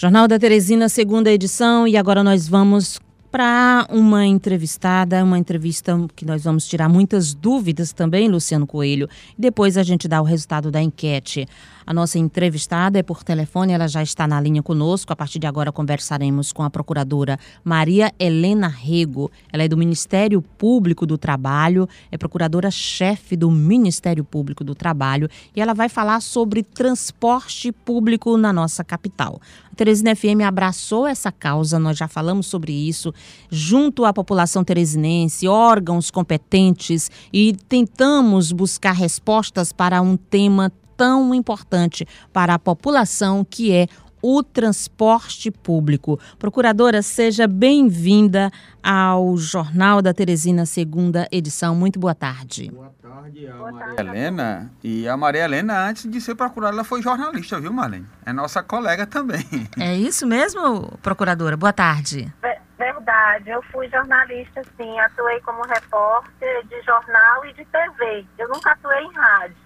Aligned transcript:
Jornal 0.00 0.26
da 0.26 0.38
Teresina, 0.38 0.88
segunda 0.88 1.30
edição, 1.30 1.86
e 1.86 1.94
agora 1.94 2.24
nós 2.24 2.48
vamos 2.48 2.98
para 3.30 3.86
uma 3.90 4.24
entrevistada, 4.24 5.22
uma 5.22 5.38
entrevista 5.38 5.94
que 6.16 6.24
nós 6.24 6.42
vamos 6.42 6.66
tirar 6.66 6.88
muitas 6.88 7.34
dúvidas 7.34 7.92
também, 7.92 8.26
Luciano 8.26 8.66
Coelho. 8.66 9.10
Depois 9.38 9.76
a 9.76 9.82
gente 9.82 10.08
dá 10.08 10.22
o 10.22 10.24
resultado 10.24 10.70
da 10.70 10.80
enquete. 10.80 11.46
A 11.86 11.92
nossa 11.92 12.18
entrevistada 12.18 12.98
é 12.98 13.02
por 13.02 13.22
telefone, 13.22 13.72
ela 13.72 13.88
já 13.88 14.02
está 14.02 14.26
na 14.26 14.40
linha 14.40 14.62
conosco. 14.62 15.12
A 15.12 15.16
partir 15.16 15.38
de 15.38 15.46
agora 15.46 15.70
conversaremos 15.70 16.52
com 16.52 16.62
a 16.62 16.70
procuradora 16.70 17.38
Maria 17.62 18.12
Helena 18.18 18.68
Rego. 18.68 19.30
Ela 19.52 19.64
é 19.64 19.68
do 19.68 19.76
Ministério 19.76 20.40
Público 20.40 21.04
do 21.04 21.18
Trabalho, 21.18 21.88
é 22.10 22.16
procuradora-chefe 22.16 23.36
do 23.36 23.50
Ministério 23.50 24.24
Público 24.24 24.64
do 24.64 24.74
Trabalho 24.74 25.28
e 25.54 25.60
ela 25.60 25.74
vai 25.74 25.88
falar 25.88 26.20
sobre 26.20 26.62
transporte 26.62 27.70
público 27.70 28.36
na 28.36 28.52
nossa 28.52 28.82
capital. 28.82 29.40
Teresina 29.80 30.14
FM 30.14 30.42
abraçou 30.46 31.06
essa 31.06 31.32
causa, 31.32 31.78
nós 31.78 31.96
já 31.96 32.06
falamos 32.06 32.48
sobre 32.48 32.70
isso, 32.70 33.14
junto 33.50 34.04
à 34.04 34.12
população 34.12 34.62
teresinense, 34.62 35.48
órgãos 35.48 36.10
competentes 36.10 37.10
e 37.32 37.54
tentamos 37.66 38.52
buscar 38.52 38.92
respostas 38.92 39.72
para 39.72 40.02
um 40.02 40.18
tema 40.18 40.70
tão 40.98 41.34
importante 41.34 42.06
para 42.30 42.52
a 42.52 42.58
população 42.58 43.42
que 43.42 43.72
é 43.72 43.86
o 44.22 44.42
transporte 44.42 45.50
público. 45.50 46.18
Procuradora, 46.38 47.02
seja 47.02 47.46
bem-vinda 47.46 48.50
ao 48.82 49.36
Jornal 49.36 50.00
da 50.00 50.12
Teresina, 50.14 50.66
segunda 50.66 51.28
edição. 51.30 51.74
Muito 51.74 51.98
boa 51.98 52.14
tarde. 52.14 52.70
Boa 52.70 52.92
tarde, 53.02 53.46
a 53.46 53.52
boa 53.52 53.72
Maria 53.72 53.94
tarde. 53.94 54.10
Helena. 54.10 54.72
E 54.82 55.08
a 55.08 55.16
Maria 55.16 55.44
Helena, 55.44 55.88
antes 55.88 56.10
de 56.10 56.20
ser 56.20 56.34
procuradora, 56.34 56.76
ela 56.76 56.84
foi 56.84 57.02
jornalista, 57.02 57.60
viu, 57.60 57.72
Marlene? 57.72 58.06
É 58.24 58.32
nossa 58.32 58.62
colega 58.62 59.06
também. 59.06 59.44
É 59.78 59.94
isso 59.96 60.26
mesmo, 60.26 60.98
procuradora? 61.02 61.56
Boa 61.56 61.72
tarde. 61.72 62.32
Verdade, 62.78 63.50
eu 63.50 63.62
fui 63.70 63.88
jornalista, 63.90 64.62
sim. 64.76 64.98
Atuei 65.00 65.38
como 65.40 65.62
repórter 65.62 66.66
de 66.66 66.80
jornal 66.82 67.44
e 67.44 67.52
de 67.52 67.64
TV. 67.66 68.24
Eu 68.38 68.48
nunca 68.48 68.72
atuei 68.72 69.04
em 69.04 69.12
rádio. 69.12 69.56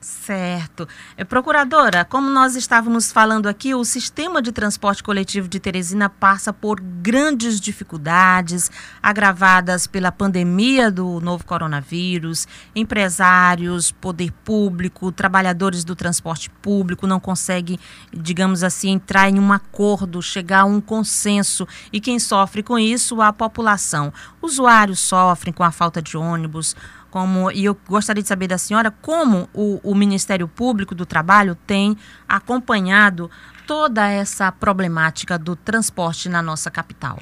Certo. 0.00 0.88
É, 1.14 1.24
procuradora, 1.24 2.06
como 2.06 2.30
nós 2.30 2.56
estávamos 2.56 3.12
falando 3.12 3.46
aqui, 3.46 3.74
o 3.74 3.84
sistema 3.84 4.40
de 4.40 4.50
transporte 4.50 5.02
coletivo 5.02 5.46
de 5.46 5.60
Teresina 5.60 6.08
passa 6.08 6.54
por 6.54 6.80
grandes 6.80 7.60
dificuldades, 7.60 8.70
agravadas 9.02 9.86
pela 9.86 10.10
pandemia 10.10 10.90
do 10.90 11.20
novo 11.20 11.44
coronavírus. 11.44 12.48
Empresários, 12.74 13.92
poder 13.92 14.32
público, 14.42 15.12
trabalhadores 15.12 15.84
do 15.84 15.94
transporte 15.94 16.48
público 16.48 17.06
não 17.06 17.20
conseguem, 17.20 17.78
digamos 18.10 18.64
assim, 18.64 18.92
entrar 18.92 19.28
em 19.28 19.38
um 19.38 19.52
acordo, 19.52 20.22
chegar 20.22 20.60
a 20.60 20.64
um 20.64 20.80
consenso. 20.80 21.68
E 21.92 22.00
quem 22.00 22.18
sofre 22.18 22.62
com 22.62 22.78
isso? 22.78 23.20
A 23.20 23.34
população. 23.34 24.10
Usuários 24.40 24.98
sofrem 24.98 25.52
com 25.52 25.62
a 25.62 25.70
falta 25.70 26.00
de 26.00 26.16
ônibus 26.16 26.74
como, 27.10 27.50
e 27.50 27.64
eu 27.64 27.76
gostaria 27.88 28.22
de 28.22 28.28
saber 28.28 28.46
da 28.46 28.58
senhora 28.58 28.90
como 28.90 29.48
o, 29.52 29.80
o 29.82 29.94
Ministério 29.94 30.46
Público 30.46 30.94
do 30.94 31.04
Trabalho 31.04 31.54
tem 31.54 31.96
acompanhado 32.28 33.30
toda 33.66 34.08
essa 34.08 34.50
problemática 34.50 35.38
do 35.38 35.54
transporte 35.54 36.28
na 36.28 36.42
nossa 36.42 36.70
capital. 36.70 37.18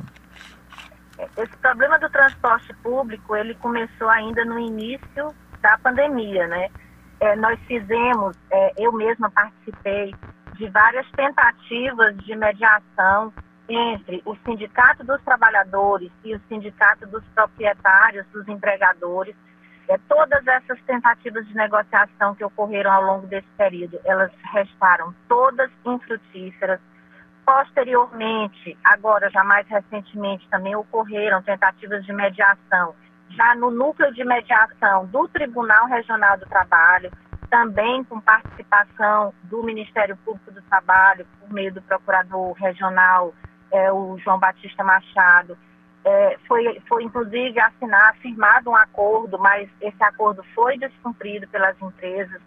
Esse 1.36 1.56
problema 1.56 1.98
do 1.98 2.08
transporte 2.10 2.72
público, 2.82 3.34
ele 3.34 3.54
começou 3.56 4.08
ainda 4.08 4.44
no 4.44 4.58
início 4.58 5.34
da 5.60 5.76
pandemia, 5.78 6.46
né? 6.46 6.68
É, 7.20 7.34
nós 7.34 7.58
fizemos, 7.66 8.36
é, 8.52 8.72
eu 8.78 8.92
mesma 8.92 9.28
participei 9.30 10.14
de 10.54 10.68
várias 10.70 11.06
tentativas 11.10 12.16
de 12.18 12.36
mediação 12.36 13.32
entre 13.68 14.22
o 14.24 14.36
Sindicato 14.46 15.04
dos 15.04 15.20
Trabalhadores 15.22 16.10
e 16.24 16.34
o 16.34 16.40
Sindicato 16.48 17.06
dos 17.06 17.22
Proprietários, 17.34 18.26
dos 18.32 18.46
Empregadores, 18.48 19.34
é, 19.88 19.96
todas 20.06 20.46
essas 20.46 20.78
tentativas 20.82 21.46
de 21.48 21.54
negociação 21.54 22.34
que 22.34 22.44
ocorreram 22.44 22.92
ao 22.92 23.02
longo 23.02 23.26
desse 23.26 23.48
período, 23.56 23.98
elas 24.04 24.30
restaram 24.52 25.14
todas 25.26 25.70
infrutíferas. 25.84 26.78
Posteriormente, 27.44 28.76
agora 28.84 29.30
já 29.30 29.42
mais 29.42 29.66
recentemente, 29.66 30.46
também 30.50 30.76
ocorreram 30.76 31.42
tentativas 31.42 32.04
de 32.04 32.12
mediação, 32.12 32.94
já 33.30 33.54
no 33.54 33.70
núcleo 33.70 34.12
de 34.12 34.22
mediação 34.24 35.06
do 35.06 35.26
Tribunal 35.28 35.86
Regional 35.86 36.36
do 36.36 36.46
Trabalho, 36.46 37.10
também 37.48 38.04
com 38.04 38.20
participação 38.20 39.32
do 39.44 39.62
Ministério 39.62 40.18
Público 40.18 40.50
do 40.50 40.60
Trabalho, 40.62 41.26
por 41.40 41.50
meio 41.50 41.72
do 41.72 41.80
Procurador 41.80 42.52
Regional, 42.52 43.32
é, 43.72 43.90
o 43.90 44.18
João 44.18 44.38
Batista 44.38 44.84
Machado, 44.84 45.56
é, 46.04 46.38
foi, 46.46 46.80
foi 46.88 47.04
inclusive 47.04 47.58
assinar, 47.60 48.16
firmado 48.16 48.70
um 48.70 48.76
acordo, 48.76 49.38
mas 49.38 49.68
esse 49.80 50.02
acordo 50.02 50.42
foi 50.54 50.78
descumprido 50.78 51.46
pelas 51.48 51.80
empresas. 51.82 52.40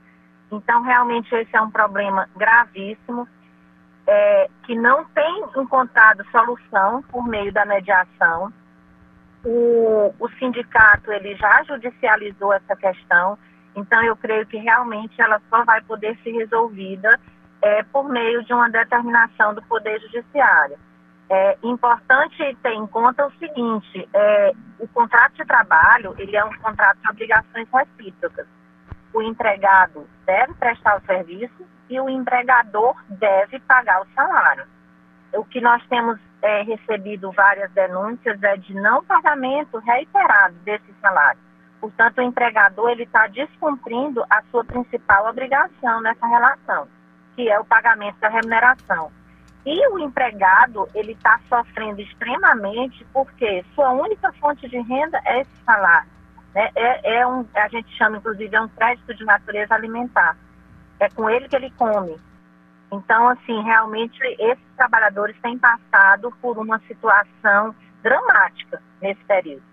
Então, 0.52 0.82
realmente, 0.82 1.34
esse 1.34 1.56
é 1.56 1.62
um 1.62 1.72
problema 1.72 2.30
gravíssimo, 2.36 3.28
é, 4.08 4.50
que 4.64 4.76
não 4.76 5.06
tem 5.06 5.44
encontrado 5.56 6.26
solução 6.32 7.02
por 7.04 7.28
meio 7.28 7.52
da 7.54 7.66
mediação. 7.66 8.52
O, 9.46 10.14
o 10.20 10.30
sindicato 10.38 11.12
ele 11.12 11.36
já 11.36 11.64
judicializou 11.64 12.54
essa 12.54 12.76
questão, 12.76 13.38
então 13.76 14.04
eu 14.04 14.16
creio 14.16 14.46
que 14.46 14.58
realmente 14.58 15.20
ela 15.22 15.42
só 15.50 15.64
vai 15.64 15.82
poder 15.82 16.18
ser 16.24 16.32
resolvida 16.32 17.20
é, 17.62 17.84
por 17.84 18.10
meio 18.10 18.44
de 18.44 18.54
uma 18.54 18.70
determinação 18.70 19.54
do 19.54 19.62
Poder 19.64 20.00
Judiciário. 20.02 20.78
É 21.34 21.58
importante 21.64 22.58
ter 22.62 22.74
em 22.74 22.86
conta 22.88 23.26
o 23.26 23.32
seguinte, 23.40 24.06
é, 24.14 24.52
o 24.78 24.88
contrato 24.90 25.32
de 25.36 25.46
trabalho, 25.46 26.14
ele 26.18 26.36
é 26.36 26.44
um 26.44 26.54
contrato 26.58 27.00
de 27.00 27.10
obrigações 27.10 27.70
recíprocas. 27.74 28.46
O 29.14 29.22
empregado 29.22 30.06
deve 30.26 30.54
prestar 30.56 30.98
o 30.98 31.06
serviço 31.06 31.66
e 31.90 31.98
o 32.02 32.10
empregador 32.10 32.98
deve 33.08 33.62
pagar 33.62 34.02
o 34.02 34.08
salário. 34.14 34.66
O 35.34 35.46
que 35.46 35.62
nós 35.62 35.82
temos 35.88 36.20
é, 36.42 36.64
recebido 36.64 37.32
várias 37.32 37.72
denúncias 37.72 38.44
é 38.44 38.58
de 38.58 38.74
não 38.74 39.02
pagamento 39.02 39.78
reiterado 39.78 40.56
desse 40.66 40.94
salário. 41.02 41.40
Portanto, 41.80 42.18
o 42.18 42.24
empregador 42.24 42.90
ele 42.90 43.04
está 43.04 43.28
descumprindo 43.28 44.22
a 44.30 44.42
sua 44.52 44.66
principal 44.66 45.30
obrigação 45.30 46.02
nessa 46.02 46.28
relação, 46.28 46.90
que 47.38 47.50
é 47.50 47.58
o 47.58 47.64
pagamento 47.64 48.20
da 48.20 48.28
remuneração. 48.28 49.10
E 49.66 49.88
o 49.90 50.00
empregado, 50.00 50.88
ele 50.96 51.12
está 51.12 51.40
sofrendo 51.48 52.02
extremamente 52.02 53.06
porque 53.14 53.64
sua 53.76 53.92
única 53.92 54.32
fonte 54.34 54.68
de 54.68 54.80
renda 54.82 55.22
é 55.26 55.42
esse 55.42 55.64
salário. 55.64 56.10
Né? 56.56 56.70
É, 56.76 57.18
é 57.20 57.28
um, 57.28 57.46
a 57.54 57.68
gente 57.68 57.90
chama, 57.96 58.18
inclusive, 58.18 58.56
é 58.56 58.62
um 58.62 58.68
crédito 58.70 59.14
de 59.14 59.24
natureza 59.24 59.76
alimentar. 59.76 60.36
É 61.00 61.10
com 61.10 61.30
ele 61.30 61.48
que 61.48 61.56
ele 61.56 61.72
come. 61.72 62.18
Então, 62.92 63.30
assim, 63.30 63.62
realmente, 63.64 64.20
esses 64.40 64.66
trabalhadores 64.76 65.40
têm 65.42 65.58
passado 65.58 66.32
por 66.42 66.58
uma 66.58 66.80
situação 66.88 67.74
dramática 68.04 68.82
nesse 69.02 69.24
período. 69.26 69.71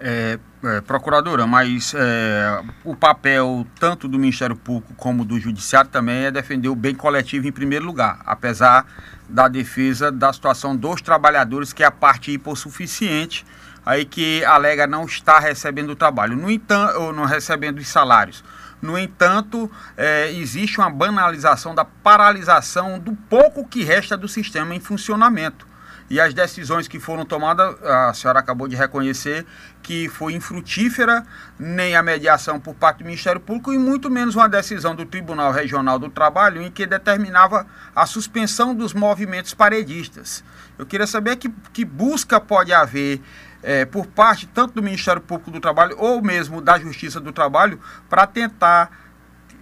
É, 0.00 0.38
é, 0.64 0.80
procuradora, 0.80 1.46
mas 1.46 1.92
é, 1.96 2.62
o 2.84 2.94
papel 2.94 3.66
tanto 3.78 4.08
do 4.08 4.18
Ministério 4.18 4.56
Público 4.56 4.92
como 4.96 5.24
do 5.24 5.38
Judiciário 5.38 5.88
também 5.88 6.24
é 6.24 6.30
defender 6.30 6.68
o 6.68 6.74
bem 6.74 6.94
coletivo 6.94 7.46
em 7.46 7.52
primeiro 7.52 7.84
lugar, 7.84 8.20
apesar 8.26 8.86
da 9.28 9.46
defesa 9.46 10.10
da 10.10 10.32
situação 10.32 10.76
dos 10.76 11.00
trabalhadores, 11.00 11.72
que 11.72 11.84
é 11.84 11.86
a 11.86 11.90
parte 11.90 12.32
hipossuficiente, 12.32 13.46
aí 13.86 14.04
que 14.04 14.44
alega 14.44 14.86
não 14.86 15.04
estar 15.04 15.38
recebendo 15.38 15.90
o 15.90 15.96
trabalho, 15.96 16.36
no 16.36 16.50
entanto, 16.50 16.98
ou 16.98 17.12
não 17.12 17.24
recebendo 17.24 17.78
os 17.78 17.86
salários. 17.86 18.42
No 18.82 18.98
entanto, 18.98 19.70
é, 19.96 20.32
existe 20.32 20.78
uma 20.78 20.90
banalização 20.90 21.72
da 21.74 21.84
paralisação 21.84 22.98
do 22.98 23.12
pouco 23.28 23.66
que 23.66 23.84
resta 23.84 24.16
do 24.16 24.26
sistema 24.26 24.74
em 24.74 24.80
funcionamento 24.80 25.67
e 26.10 26.20
as 26.20 26.32
decisões 26.32 26.88
que 26.88 26.98
foram 26.98 27.24
tomadas, 27.24 27.76
a 27.82 28.14
senhora 28.14 28.38
acabou 28.38 28.66
de 28.66 28.74
reconhecer 28.74 29.44
que 29.82 30.08
foi 30.08 30.32
infrutífera 30.32 31.24
nem 31.58 31.96
a 31.96 32.02
mediação 32.02 32.58
por 32.58 32.74
parte 32.74 32.98
do 32.98 33.04
Ministério 33.04 33.40
Público 33.40 33.72
e 33.72 33.78
muito 33.78 34.10
menos 34.10 34.34
uma 34.34 34.48
decisão 34.48 34.94
do 34.94 35.04
Tribunal 35.04 35.52
Regional 35.52 35.98
do 35.98 36.08
Trabalho 36.08 36.62
em 36.62 36.70
que 36.70 36.86
determinava 36.86 37.66
a 37.94 38.06
suspensão 38.06 38.74
dos 38.74 38.94
movimentos 38.94 39.52
paredistas. 39.52 40.42
Eu 40.78 40.86
queria 40.86 41.06
saber 41.06 41.36
que, 41.36 41.50
que 41.72 41.84
busca 41.84 42.40
pode 42.40 42.72
haver 42.72 43.20
é, 43.62 43.84
por 43.84 44.06
parte 44.06 44.46
tanto 44.46 44.74
do 44.74 44.82
Ministério 44.82 45.20
Público 45.20 45.50
do 45.50 45.60
Trabalho 45.60 45.96
ou 45.98 46.22
mesmo 46.22 46.60
da 46.60 46.78
Justiça 46.78 47.20
do 47.20 47.32
Trabalho 47.32 47.80
para 48.08 48.26
tentar 48.26 49.07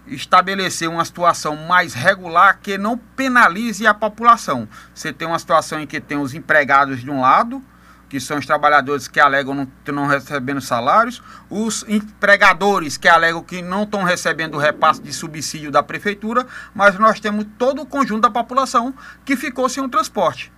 estabelecer 0.07 0.89
uma 0.89 1.05
situação 1.05 1.57
mais 1.57 1.95
regular 1.95 2.59
que 2.63 2.79
não 2.79 2.97
penalize 2.97 3.87
a 3.87 3.95
população. 3.95 4.69
Você 4.95 5.13
tem 5.13 5.27
uma 5.27 5.39
situação 5.39 5.81
em 5.81 5.87
que 5.87 6.01
tem 6.01 6.17
os 6.17 6.35
empregados 6.35 7.01
de 7.01 7.11
um 7.11 7.21
lado, 7.21 7.63
que 8.09 8.21
são 8.21 8.39
os 8.39 8.47
trabalhadores 8.47 9.09
que 9.09 9.19
alegam 9.19 9.55
não, 9.55 9.73
não 9.89 10.07
recebendo 10.07 10.61
salários, 10.61 11.23
os 11.51 11.85
empregadores 11.89 12.97
que 12.97 13.09
alegam 13.09 13.43
que 13.43 13.61
não 13.63 13.83
estão 13.83 14.05
recebendo 14.05 14.55
o 14.55 14.59
repasse 14.59 15.03
de 15.03 15.13
subsídio 15.13 15.71
da 15.71 15.83
prefeitura, 15.83 16.47
mas 16.75 16.99
nós 16.99 17.19
temos 17.19 17.47
todo 17.59 17.83
o 17.83 17.87
conjunto 17.87 18.23
da 18.23 18.31
população 18.31 18.95
que 19.25 19.37
ficou 19.37 19.69
sem 19.69 19.83
um 19.83 19.89
transporte. 19.89 20.53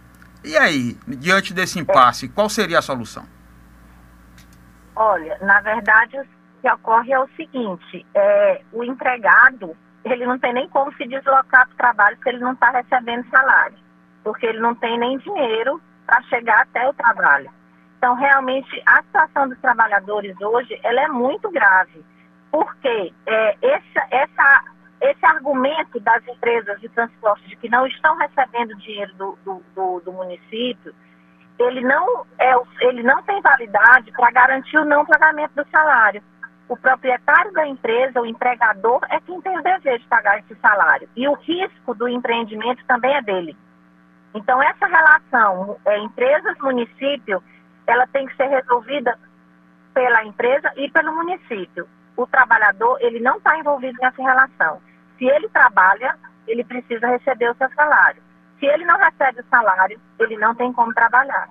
E 0.44 0.56
aí, 0.56 0.96
diante 1.06 1.52
desse 1.52 1.78
impasse, 1.78 2.28
qual 2.28 2.48
seria 2.48 2.78
a 2.78 2.82
solução? 2.82 3.24
Olha, 4.94 5.38
na 5.40 5.60
verdade, 5.60 6.18
o 6.18 6.37
que 6.60 6.70
ocorre 6.70 7.12
é 7.12 7.18
o 7.18 7.28
seguinte: 7.36 8.06
é, 8.14 8.62
o 8.72 8.84
empregado 8.84 9.76
ele 10.04 10.26
não 10.26 10.38
tem 10.38 10.52
nem 10.52 10.68
como 10.68 10.92
se 10.94 11.06
deslocar 11.06 11.66
para 11.66 11.74
o 11.74 11.76
trabalho 11.76 12.18
se 12.22 12.28
ele 12.28 12.38
não 12.38 12.52
está 12.52 12.70
recebendo 12.70 13.28
salário, 13.30 13.76
porque 14.22 14.46
ele 14.46 14.60
não 14.60 14.74
tem 14.74 14.98
nem 14.98 15.18
dinheiro 15.18 15.80
para 16.06 16.22
chegar 16.22 16.62
até 16.62 16.88
o 16.88 16.94
trabalho. 16.94 17.50
Então, 17.98 18.14
realmente, 18.14 18.82
a 18.86 19.02
situação 19.02 19.48
dos 19.48 19.58
trabalhadores 19.58 20.40
hoje 20.40 20.78
ela 20.82 21.00
é 21.02 21.08
muito 21.08 21.50
grave, 21.50 22.04
porque 22.50 23.12
é, 23.26 23.56
essa, 23.60 24.06
essa, 24.10 24.64
esse 25.00 25.26
argumento 25.26 25.98
das 26.00 26.26
empresas 26.26 26.80
de 26.80 26.88
transporte 26.90 27.48
de 27.48 27.56
que 27.56 27.68
não 27.68 27.86
estão 27.86 28.16
recebendo 28.16 28.76
dinheiro 28.76 29.12
do, 29.14 29.38
do, 29.44 29.62
do, 29.74 30.00
do 30.00 30.12
município, 30.12 30.94
ele 31.58 31.80
não, 31.80 32.24
é, 32.38 32.54
ele 32.82 33.02
não 33.02 33.20
tem 33.24 33.40
validade 33.42 34.12
para 34.12 34.30
garantir 34.30 34.78
o 34.78 34.84
não 34.84 35.04
pagamento 35.04 35.52
do 35.56 35.68
salário. 35.70 36.22
O 36.68 36.76
proprietário 36.76 37.52
da 37.52 37.66
empresa, 37.66 38.20
o 38.20 38.26
empregador, 38.26 39.00
é 39.08 39.18
quem 39.20 39.40
tem 39.40 39.58
o 39.58 39.62
dever 39.62 39.98
de 39.98 40.06
pagar 40.06 40.38
esse 40.38 40.54
salário. 40.56 41.08
E 41.16 41.26
o 41.26 41.32
risco 41.34 41.94
do 41.94 42.06
empreendimento 42.08 42.84
também 42.86 43.14
é 43.14 43.22
dele. 43.22 43.56
Então, 44.34 44.62
essa 44.62 44.86
relação 44.86 45.78
é, 45.86 45.98
empresas-município, 45.98 47.42
ela 47.86 48.06
tem 48.08 48.26
que 48.26 48.36
ser 48.36 48.48
resolvida 48.48 49.18
pela 49.94 50.22
empresa 50.24 50.70
e 50.76 50.90
pelo 50.90 51.14
município. 51.14 51.88
O 52.16 52.26
trabalhador, 52.26 52.98
ele 53.00 53.18
não 53.18 53.38
está 53.38 53.58
envolvido 53.58 53.96
nessa 54.02 54.22
relação. 54.22 54.80
Se 55.16 55.24
ele 55.24 55.48
trabalha, 55.48 56.16
ele 56.46 56.64
precisa 56.64 57.06
receber 57.06 57.50
o 57.50 57.56
seu 57.56 57.70
salário. 57.70 58.22
Se 58.60 58.66
ele 58.66 58.84
não 58.84 58.98
recebe 58.98 59.40
o 59.40 59.44
salário, 59.50 59.98
ele 60.18 60.36
não 60.36 60.54
tem 60.54 60.72
como 60.72 60.92
trabalhar. 60.92 61.48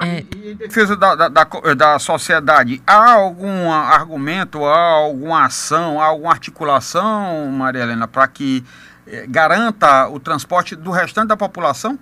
É. 0.00 0.24
E, 0.36 0.52
em 0.52 0.56
defesa 0.56 0.96
da, 0.96 1.14
da, 1.14 1.28
da, 1.28 1.44
da, 1.76 1.98
sociedade, 1.98 2.82
há 2.86 3.14
algum 3.14 3.70
argumento, 3.70 4.64
há 4.64 4.78
alguma 4.78 5.46
ação, 5.46 6.00
há 6.00 6.06
alguma 6.06 6.32
articulação, 6.32 7.46
Maria 7.50 7.82
Helena, 7.82 8.06
para 8.06 8.26
que 8.28 8.64
eh, 9.06 9.26
garanta 9.28 10.08
o 10.08 10.20
transporte 10.20 10.76
do 10.76 10.90
restante 10.90 11.28
da 11.28 11.36
população? 11.36 11.98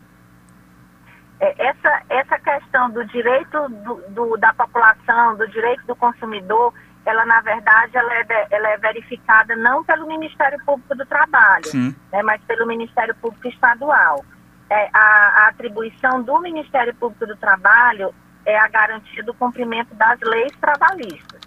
É, 1.40 1.68
essa, 1.68 2.02
essa 2.08 2.38
questão 2.38 2.90
do 2.90 3.04
direito 3.06 3.68
do, 3.68 3.94
do, 4.08 4.36
da 4.38 4.52
população, 4.54 5.36
do 5.36 5.46
direito 5.48 5.86
do 5.86 5.94
consumidor, 5.94 6.74
ela 7.06 7.24
na 7.24 7.40
verdade 7.40 7.96
ela 7.96 8.12
é, 8.12 8.46
ela 8.50 8.68
é 8.70 8.76
verificada 8.76 9.54
não 9.56 9.84
pelo 9.84 10.06
Ministério 10.06 10.58
Público 10.64 10.94
do 10.96 11.06
Trabalho, 11.06 11.94
né, 12.12 12.22
mas 12.22 12.40
pelo 12.42 12.66
Ministério 12.66 13.14
Público 13.14 13.48
Estadual. 13.48 14.24
É, 14.70 14.90
a, 14.92 15.44
a 15.44 15.48
atribuição 15.48 16.22
do 16.22 16.38
Ministério 16.40 16.94
Público 16.94 17.26
do 17.26 17.36
Trabalho 17.36 18.14
é 18.44 18.58
a 18.58 18.68
garantia 18.68 19.22
do 19.22 19.34
cumprimento 19.34 19.94
das 19.94 20.20
leis 20.20 20.52
trabalhistas. 20.60 21.40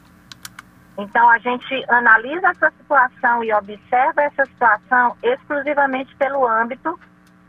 Então, 0.97 1.29
a 1.29 1.37
gente 1.37 1.85
analisa 1.89 2.49
essa 2.49 2.71
situação 2.71 3.43
e 3.43 3.53
observa 3.53 4.21
essa 4.21 4.45
situação 4.45 5.15
exclusivamente 5.23 6.15
pelo 6.15 6.47
âmbito 6.47 6.99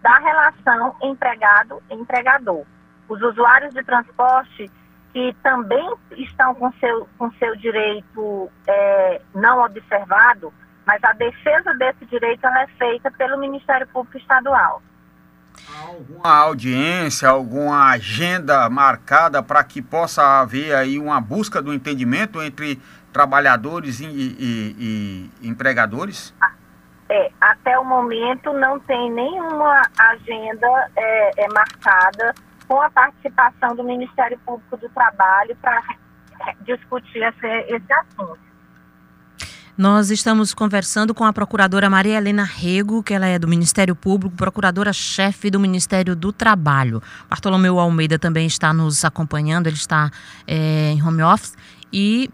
da 0.01 0.19
relação 0.19 0.97
empregado-empregador. 1.03 2.65
Os 3.09 3.21
usuários 3.21 3.75
de 3.75 3.83
transporte 3.83 4.71
que 5.13 5.37
também 5.43 5.95
estão 6.17 6.55
com 6.55 6.73
seu, 6.73 7.07
com 7.19 7.31
seu 7.33 7.55
direito 7.57 8.51
é, 8.67 9.21
não 9.35 9.63
observado, 9.63 10.53
mas 10.87 11.03
a 11.05 11.13
defesa 11.13 11.75
desse 11.75 12.07
direito 12.07 12.47
é 12.47 12.67
feita 12.79 13.11
pelo 13.11 13.39
Ministério 13.39 13.87
Público 13.89 14.17
Estadual. 14.17 14.83
Alguma 15.87 16.37
audiência, 16.37 17.29
alguma 17.29 17.91
agenda 17.91 18.69
marcada 18.71 19.43
para 19.43 19.63
que 19.65 19.83
possa 19.83 20.41
haver 20.41 20.75
aí 20.75 20.99
uma 20.99 21.21
busca 21.21 21.61
do 21.61 21.73
entendimento 21.73 22.43
entre 22.43 22.81
trabalhadores 23.13 24.01
e, 24.01 24.07
e, 24.07 25.31
e 25.43 25.49
empregadores? 25.49 26.35
É, 27.09 27.31
até 27.41 27.79
o 27.79 27.85
momento 27.85 28.53
não 28.55 28.81
tem 28.81 29.11
nenhuma 29.13 29.83
agenda 29.99 30.91
é, 30.97 31.45
é 31.45 31.49
marcada 31.49 32.35
com 32.67 32.81
a 32.81 32.91
participação 32.91 33.77
do 33.77 33.85
Ministério 33.85 34.39
Público 34.47 34.77
do 34.79 34.89
Trabalho 34.89 35.55
para 35.61 35.83
discutir 36.63 37.23
esse, 37.23 37.47
esse 37.75 37.93
assunto. 37.93 38.52
Nós 39.77 40.11
estamos 40.11 40.53
conversando 40.53 41.15
com 41.15 41.25
a 41.25 41.33
procuradora 41.33 41.89
Maria 41.89 42.19
Helena 42.19 42.45
Rego, 42.45 43.03
que 43.03 43.15
ela 43.15 43.27
é 43.27 43.39
do 43.39 43.49
Ministério 43.49 43.97
Público, 43.97 44.37
procuradora-chefe 44.37 45.51
do 45.51 45.59
Ministério 45.59 46.15
do 46.15 46.31
Trabalho. 46.31 47.03
Bartolomeu 47.29 47.79
Almeida 47.79 48.19
também 48.19 48.47
está 48.47 48.71
nos 48.75 49.03
acompanhando, 49.03 49.69
ele 49.69 49.77
está 49.77 50.11
é, 50.47 50.91
em 50.91 51.03
home 51.03 51.23
office. 51.23 51.57
E 51.91 52.29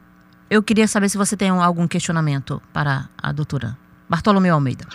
eu 0.51 0.61
queria 0.65 0.89
saber 0.89 1.09
se 1.09 1.17
você 1.17 1.37
tem 1.37 1.49
algum 1.49 1.87
questionamento 1.87 2.61
para 2.73 3.09
a 3.17 3.31
doutora. 3.31 3.79
Bartolomeu 4.09 4.55
Almeida. 4.55 4.89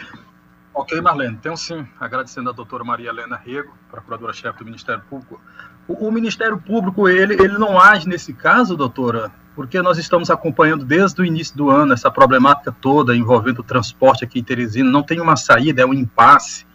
Ok, 0.74 1.00
Marlene, 1.00 1.38
tenho 1.38 1.56
sim. 1.56 1.88
Agradecendo 1.98 2.50
a 2.50 2.54
doutora 2.54 2.84
Maria 2.84 3.10
Helena 3.10 3.38
Rego, 3.38 3.74
procuradora-chefe 3.90 4.60
do 4.60 4.66
Ministério 4.66 5.02
Público. 5.10 5.40
O, 5.88 6.08
o, 6.08 6.12
Ministério 6.12 6.58
Público, 6.58 7.08
ele, 7.08 7.36
ele 7.36 7.58
não 7.58 7.80
age 7.80 8.06
nesse 8.06 8.34
caso, 8.34 8.76
doutora, 8.76 9.32
porque 9.56 9.82
nós 9.82 9.98
estamos 9.98 10.30
acompanhando 10.30 10.84
desde 10.86 11.22
o 11.22 11.26
início 11.26 11.56
do 11.56 11.70
ano 11.70 11.94
essa 11.94 12.10
problemática 12.10 12.72
toda 12.72 13.16
envolvendo 13.16 13.60
o 13.60 13.64
transporte 13.64 14.24
aqui 14.24 14.40
em 14.40 14.44
Teresina. 14.44 14.90
Não 14.90 15.04
tem 15.04 15.20
uma 15.20 15.36
saída, 15.36 15.82
é 15.82 15.86
um 15.86 15.94
impasse. 15.94 16.66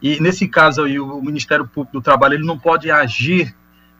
E 0.00 0.20
nesse 0.20 0.48
caso 0.48 0.82
aí, 0.82 0.98
o 0.98 1.20
Ministério 1.20 1.66
Público 1.66 1.98
do 1.98 2.02
Trabalho, 2.02 2.34
ele 2.34 2.46
não 2.46 2.58
pode 2.58 2.90
agir 2.90 3.54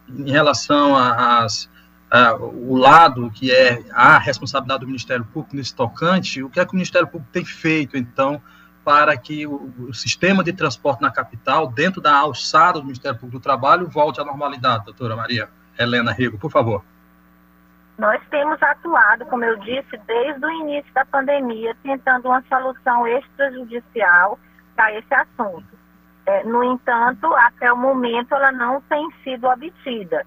em 0.08 0.30
relação 0.30 0.96
às 0.96 1.68
uh, 2.12 2.44
o 2.70 2.76
lado 2.76 3.30
que 3.30 3.50
é 3.50 3.82
a 3.92 4.18
responsabilidade 4.18 4.80
do 4.80 4.86
Ministério 4.86 5.24
Público 5.24 5.56
nesse 5.56 5.74
tocante, 5.74 6.42
o 6.42 6.50
que 6.50 6.60
é 6.60 6.64
que 6.64 6.72
o 6.72 6.76
Ministério 6.76 7.08
Público 7.08 7.30
tem 7.32 7.44
feito, 7.44 7.96
então, 7.96 8.40
para 8.84 9.16
que 9.16 9.46
o, 9.46 9.72
o 9.88 9.94
sistema 9.94 10.44
de 10.44 10.52
transporte 10.52 11.00
na 11.00 11.10
capital, 11.10 11.68
dentro 11.68 12.00
da 12.00 12.14
alçada 12.14 12.78
do 12.78 12.84
Ministério 12.84 13.18
Público 13.18 13.38
do 13.38 13.42
Trabalho, 13.42 13.88
volte 13.88 14.20
à 14.20 14.24
normalidade, 14.24 14.84
doutora 14.84 15.16
Maria 15.16 15.48
Helena 15.78 16.12
Rigo, 16.12 16.38
por 16.38 16.50
favor. 16.50 16.84
Nós 17.96 18.20
temos 18.28 18.60
atuado, 18.60 19.24
como 19.26 19.44
eu 19.44 19.56
disse, 19.58 19.96
desde 20.06 20.44
o 20.44 20.50
início 20.50 20.92
da 20.92 21.04
pandemia, 21.04 21.76
tentando 21.82 22.28
uma 22.28 22.42
solução 22.48 23.06
extrajudicial 23.06 24.38
para 24.74 24.92
esse 24.98 25.14
assunto. 25.14 25.74
É, 26.26 26.42
no 26.42 26.64
entanto, 26.64 27.32
até 27.34 27.72
o 27.72 27.76
momento, 27.76 28.34
ela 28.34 28.50
não 28.50 28.80
tem 28.82 29.08
sido 29.22 29.46
obtida. 29.46 30.26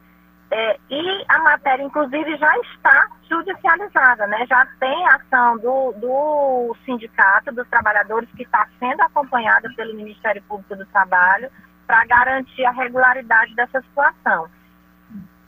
É, 0.49 0.79
e 0.89 1.25
a 1.27 1.39
matéria, 1.39 1.83
inclusive, 1.83 2.37
já 2.37 2.57
está 2.59 3.09
judicializada, 3.29 4.25
né? 4.27 4.45
Já 4.47 4.65
tem 4.79 5.07
ação 5.09 5.57
do, 5.57 5.91
do 5.93 6.75
sindicato 6.85 7.51
dos 7.51 7.67
trabalhadores 7.67 8.29
que 8.31 8.43
está 8.43 8.65
sendo 8.79 9.01
acompanhada 9.01 9.69
pelo 9.75 9.93
Ministério 9.95 10.41
Público 10.43 10.75
do 10.75 10.85
Trabalho 10.85 11.49
para 11.85 12.05
garantir 12.05 12.63
a 12.63 12.71
regularidade 12.71 13.53
dessa 13.55 13.81
situação. 13.81 14.47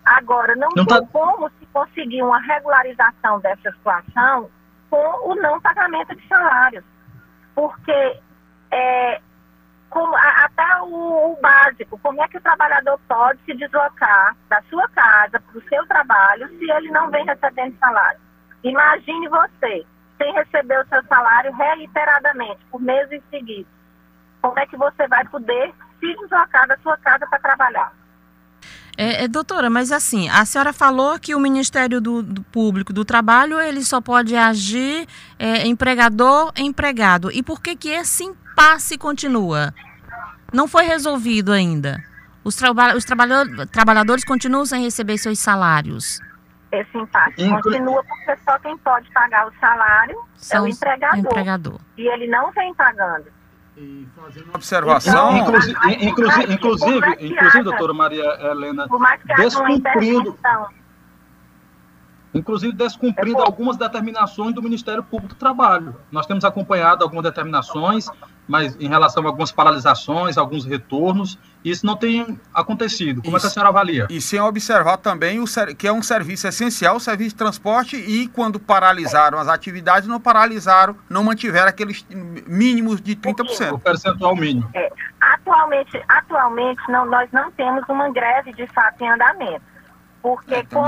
Agora, 0.03 0.55
não, 0.55 0.69
não 0.75 0.85
tem 0.85 0.99
tá... 0.99 1.07
como 1.13 1.49
conseguir 1.73 2.21
uma 2.21 2.39
regularização 2.39 3.39
dessa 3.39 3.71
situação 3.71 4.49
com 4.89 5.31
o 5.31 5.35
não 5.35 5.61
pagamento 5.61 6.15
de 6.15 6.27
salários, 6.27 6.83
porque 7.53 8.19
é, 8.71 9.21
como, 9.89 10.15
até 10.15 10.81
o, 10.81 11.33
o, 11.33 11.37
básico, 11.41 11.97
como 11.99 12.21
é 12.23 12.27
que 12.27 12.37
o 12.37 12.41
trabalhador 12.41 12.99
pode 13.07 13.39
se 13.43 13.53
deslocar 13.55 14.35
da 14.47 14.61
sua 14.63 14.87
casa 14.89 15.39
para 15.39 15.57
o 15.57 15.69
seu 15.69 15.85
trabalho 15.87 16.47
se 16.49 16.71
ele 16.71 16.89
não 16.91 17.09
vem 17.09 17.25
recebendo 17.25 17.77
salário? 17.79 18.19
Imagine 18.63 19.27
você, 19.29 19.85
sem 20.17 20.33
receber 20.33 20.79
o 20.79 20.87
seu 20.87 21.03
salário 21.05 21.53
reiteradamente, 21.53 22.63
por 22.71 22.81
meses 22.81 23.21
seguidos. 23.29 23.71
Como 24.41 24.57
é 24.59 24.65
que 24.65 24.77
você 24.77 25.07
vai 25.07 25.25
poder 25.25 25.73
se 25.99 26.15
deslocar 26.15 26.67
da 26.67 26.77
sua 26.77 26.97
casa 26.97 27.25
para 27.27 27.39
trabalhar? 27.39 27.98
É, 29.01 29.23
é, 29.23 29.27
doutora, 29.29 29.69
mas 29.69 29.93
assim, 29.93 30.27
a 30.27 30.43
senhora 30.43 30.73
falou 30.73 31.17
que 31.17 31.33
o 31.33 31.39
Ministério 31.39 32.01
do, 32.01 32.21
do 32.21 32.43
Público 32.43 32.91
do 32.91 33.05
Trabalho 33.05 33.57
ele 33.57 33.81
só 33.81 34.01
pode 34.01 34.35
agir 34.35 35.07
é, 35.39 35.65
empregador 35.65 36.51
empregado. 36.57 37.31
E 37.31 37.41
por 37.41 37.61
que 37.61 37.77
que 37.77 37.87
esse 37.87 38.25
impasse 38.25 38.97
continua? 38.97 39.73
Não 40.51 40.67
foi 40.67 40.83
resolvido 40.83 41.53
ainda. 41.53 42.03
Os, 42.43 42.57
traba 42.57 42.93
os 42.93 43.05
trabalhadores 43.71 44.25
continuam 44.25 44.65
sem 44.65 44.83
receber 44.83 45.17
seus 45.17 45.39
salários. 45.39 46.19
Esse 46.69 46.97
impasse 46.97 47.41
Inclu 47.41 47.61
continua 47.61 48.03
porque 48.03 48.37
só 48.43 48.59
quem 48.59 48.77
pode 48.79 49.09
pagar 49.13 49.47
o 49.47 49.53
salário 49.61 50.21
São 50.35 50.57
é 50.57 50.61
o 50.63 50.67
empregador. 50.67 51.19
empregador. 51.19 51.79
E 51.97 52.05
ele 52.05 52.27
não 52.27 52.51
vem 52.51 52.73
pagando. 52.73 53.27
E 53.81 54.05
fazendo 54.13 54.45
uma 54.47 54.55
observação. 54.55 55.37
Inclusive, 55.37 55.77
inclusive, 56.01 56.53
inclusive, 56.53 57.07
inclusive, 57.21 57.63
doutora 57.63 57.93
Maria 57.93 58.25
Helena, 58.41 58.85
descumprindo. 59.37 60.37
Inclusive 62.33 62.73
descumprindo 62.73 63.41
algumas 63.41 63.77
determinações 63.77 64.53
do 64.53 64.61
Ministério 64.61 65.03
Público 65.03 65.33
do 65.33 65.37
Trabalho. 65.37 65.95
Nós 66.11 66.25
temos 66.25 66.43
acompanhado 66.45 67.03
algumas 67.03 67.23
determinações, 67.23 68.07
mas 68.47 68.75
em 68.79 68.87
relação 68.87 69.23
a 69.23 69.27
algumas 69.27 69.51
paralisações, 69.51 70.37
alguns 70.37 70.65
retornos, 70.65 71.39
isso 71.63 71.85
não 71.85 71.95
tem 71.95 72.39
acontecido. 72.53 73.21
Como 73.21 73.35
isso, 73.35 73.45
é 73.45 73.47
que 73.47 73.51
a 73.51 73.53
senhora 73.53 73.69
avalia? 73.69 74.07
E 74.09 74.21
sem 74.21 74.39
observar 74.39 74.97
também 74.97 75.39
o, 75.39 75.45
que 75.77 75.87
é 75.87 75.91
um 75.91 76.01
serviço 76.01 76.47
essencial, 76.47 76.95
o 76.95 76.99
serviço 76.99 77.31
de 77.31 77.35
transporte, 77.35 77.95
e 77.95 78.27
quando 78.27 78.59
paralisaram 78.59 79.37
as 79.37 79.47
atividades, 79.47 80.07
não 80.07 80.19
paralisaram, 80.19 80.95
não 81.09 81.23
mantiveram 81.23 81.67
aqueles 81.67 82.05
mínimos 82.47 83.01
de 83.01 83.15
30%. 83.15 83.73
O 83.73 83.79
percentual 83.79 84.35
mínimo. 84.35 84.69
É, 84.73 84.91
atualmente, 85.19 86.01
atualmente 86.07 86.81
não, 86.89 87.05
nós 87.05 87.29
não 87.31 87.51
temos 87.51 87.83
uma 87.89 88.09
greve 88.11 88.53
de 88.53 88.65
fato 88.67 89.01
em 89.03 89.09
andamento. 89.09 89.61
Porque 90.21 90.53
é, 90.53 90.65
com, 90.65 90.85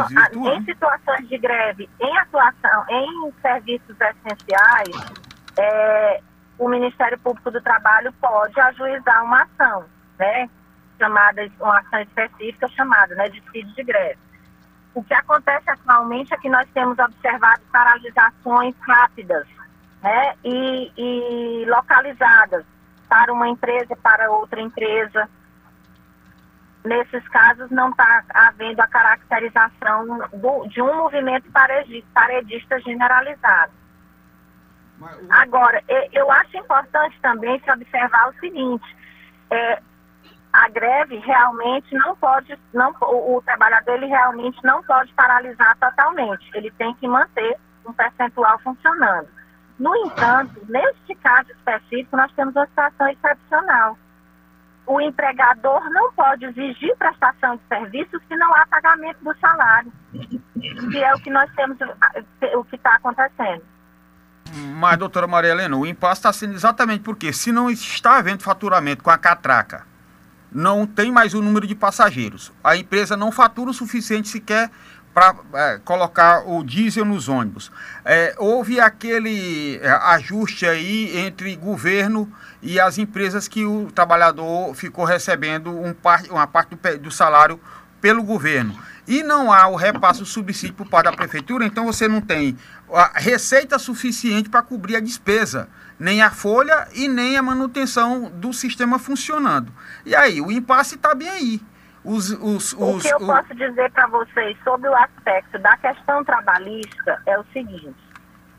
em 0.49 0.65
situações 0.65 1.27
de 1.29 1.37
greve, 1.37 1.89
em 1.99 2.17
atuação, 2.17 2.85
em 2.89 3.33
serviços 3.41 3.95
essenciais, 3.99 5.13
é, 5.57 6.21
o 6.57 6.67
Ministério 6.67 7.17
Público 7.19 7.49
do 7.49 7.61
Trabalho 7.61 8.13
pode 8.19 8.59
ajuizar 8.59 9.23
uma 9.23 9.43
ação, 9.43 9.85
né? 10.19 10.49
chamada, 11.01 11.49
uma 11.59 11.79
ação 11.79 11.99
específica 12.01 12.67
chamada 12.69 13.15
né, 13.15 13.29
de 13.29 13.41
CID 13.51 13.73
de 13.73 13.83
greve. 13.83 14.19
O 14.93 15.03
que 15.03 15.13
acontece 15.13 15.69
atualmente 15.69 16.33
é 16.33 16.37
que 16.37 16.49
nós 16.49 16.67
temos 16.73 16.99
observado 16.99 17.61
paralisações 17.71 18.75
rápidas 18.81 19.47
né, 20.03 20.35
e, 20.43 20.91
e 20.95 21.65
localizadas 21.65 22.63
para 23.09 23.33
uma 23.33 23.47
empresa, 23.47 23.95
para 23.95 24.29
outra 24.31 24.61
empresa. 24.61 25.27
Nesses 26.83 27.27
casos, 27.29 27.69
não 27.69 27.89
está 27.89 28.23
havendo 28.33 28.79
a 28.79 28.87
caracterização 28.87 30.27
do, 30.33 30.67
de 30.67 30.81
um 30.81 30.95
movimento 30.95 31.47
paredista 31.51 32.79
generalizado. 32.79 33.71
Agora, 35.29 35.83
eu 36.11 36.31
acho 36.31 36.57
importante 36.57 37.19
também 37.21 37.59
se 37.59 37.71
observar 37.71 38.29
o 38.29 38.39
seguinte: 38.39 38.97
é, 39.49 39.81
a 40.53 40.69
greve 40.69 41.17
realmente 41.17 41.93
não 41.95 42.15
pode, 42.15 42.57
não, 42.73 42.93
o, 43.01 43.37
o, 43.37 43.41
trabalhador 43.41 43.93
ele 43.93 44.07
realmente 44.07 44.59
não 44.63 44.83
pode 44.83 45.13
paralisar 45.13 45.77
totalmente, 45.77 46.49
ele 46.53 46.69
tem 46.71 46.93
que 46.95 47.07
manter 47.07 47.57
um 47.87 47.93
percentual 47.93 48.59
funcionando. 48.59 49.27
No 49.79 49.95
entanto, 49.95 50.61
neste 50.69 51.15
caso 51.15 51.51
específico, 51.51 52.15
nós 52.15 52.31
temos 52.33 52.55
uma 52.55 52.67
situação 52.67 53.07
excepcional. 53.07 53.97
O 54.85 54.99
empregador 54.99 55.89
não 55.91 56.11
pode 56.13 56.45
exigir 56.45 56.95
prestação 56.97 57.55
de 57.55 57.61
serviços 57.67 58.21
se 58.27 58.35
não 58.35 58.53
há 58.55 58.65
pagamento 58.65 59.23
do 59.23 59.33
salário, 59.39 59.91
que 60.91 60.97
é 61.03 61.13
o 61.13 61.19
que 61.19 61.29
nós 61.29 61.49
temos, 61.55 61.77
o 62.55 62.63
que 62.65 62.75
está 62.75 62.95
acontecendo. 62.95 63.63
Mas, 64.75 64.97
doutora 64.97 65.27
Maria 65.27 65.51
Helena, 65.51 65.77
o 65.77 65.85
impasse 65.85 66.19
está 66.19 66.33
sendo 66.33 66.53
exatamente 66.53 67.01
porque, 67.01 67.31
se 67.31 67.51
não 67.51 67.69
está 67.69 68.17
havendo 68.17 68.43
faturamento 68.43 69.03
com 69.03 69.09
a 69.09 69.17
catraca, 69.17 69.85
não 70.51 70.85
tem 70.85 71.11
mais 71.11 71.33
o 71.33 71.41
número 71.41 71.65
de 71.65 71.75
passageiros. 71.75 72.51
A 72.61 72.75
empresa 72.75 73.15
não 73.15 73.31
fatura 73.31 73.71
o 73.71 73.73
suficiente 73.73 74.27
sequer 74.27 74.69
para 75.13 75.35
é, 75.53 75.79
colocar 75.83 76.47
o 76.47 76.63
diesel 76.63 77.05
nos 77.05 77.27
ônibus. 77.27 77.71
É, 78.05 78.35
houve 78.37 78.79
aquele 78.79 79.77
é, 79.81 79.89
ajuste 79.89 80.65
aí 80.65 81.17
entre 81.17 81.55
governo 81.55 82.31
e 82.61 82.79
as 82.79 82.97
empresas 82.97 83.47
que 83.47 83.65
o 83.65 83.91
trabalhador 83.91 84.73
ficou 84.73 85.05
recebendo 85.05 85.69
um 85.71 85.93
par, 85.93 86.23
uma 86.29 86.47
parte 86.47 86.75
do, 86.75 86.99
do 86.99 87.11
salário 87.11 87.59
pelo 87.99 88.23
governo. 88.23 88.77
E 89.07 89.23
não 89.23 89.51
há 89.51 89.67
o 89.67 89.75
repasse 89.75 90.19
do 90.19 90.25
subsídio 90.25 90.75
por 90.75 90.87
parte 90.87 91.05
da 91.05 91.11
prefeitura, 91.11 91.65
então 91.65 91.85
você 91.85 92.07
não 92.07 92.21
tem 92.21 92.57
a 92.93 93.19
receita 93.19 93.77
suficiente 93.79 94.49
para 94.49 94.61
cobrir 94.61 94.95
a 94.95 94.99
despesa 94.99 95.67
nem 96.01 96.19
a 96.19 96.31
folha 96.31 96.87
e 96.95 97.07
nem 97.07 97.37
a 97.37 97.43
manutenção 97.43 98.31
do 98.33 98.51
sistema 98.51 98.97
funcionando. 98.97 99.71
E 100.03 100.15
aí, 100.15 100.41
o 100.41 100.51
impasse 100.51 100.95
está 100.95 101.13
bem 101.13 101.29
aí. 101.29 101.61
Os, 102.03 102.31
os, 102.31 102.73
os, 102.73 102.73
o 102.73 102.99
que 102.99 103.13
eu 103.13 103.17
o... 103.17 103.27
posso 103.27 103.53
dizer 103.55 103.91
para 103.91 104.07
vocês 104.07 104.57
sobre 104.63 104.89
o 104.89 104.95
aspecto 104.95 105.59
da 105.59 105.77
questão 105.77 106.23
trabalhista 106.23 107.21
é 107.27 107.37
o 107.37 107.45
seguinte: 107.53 107.95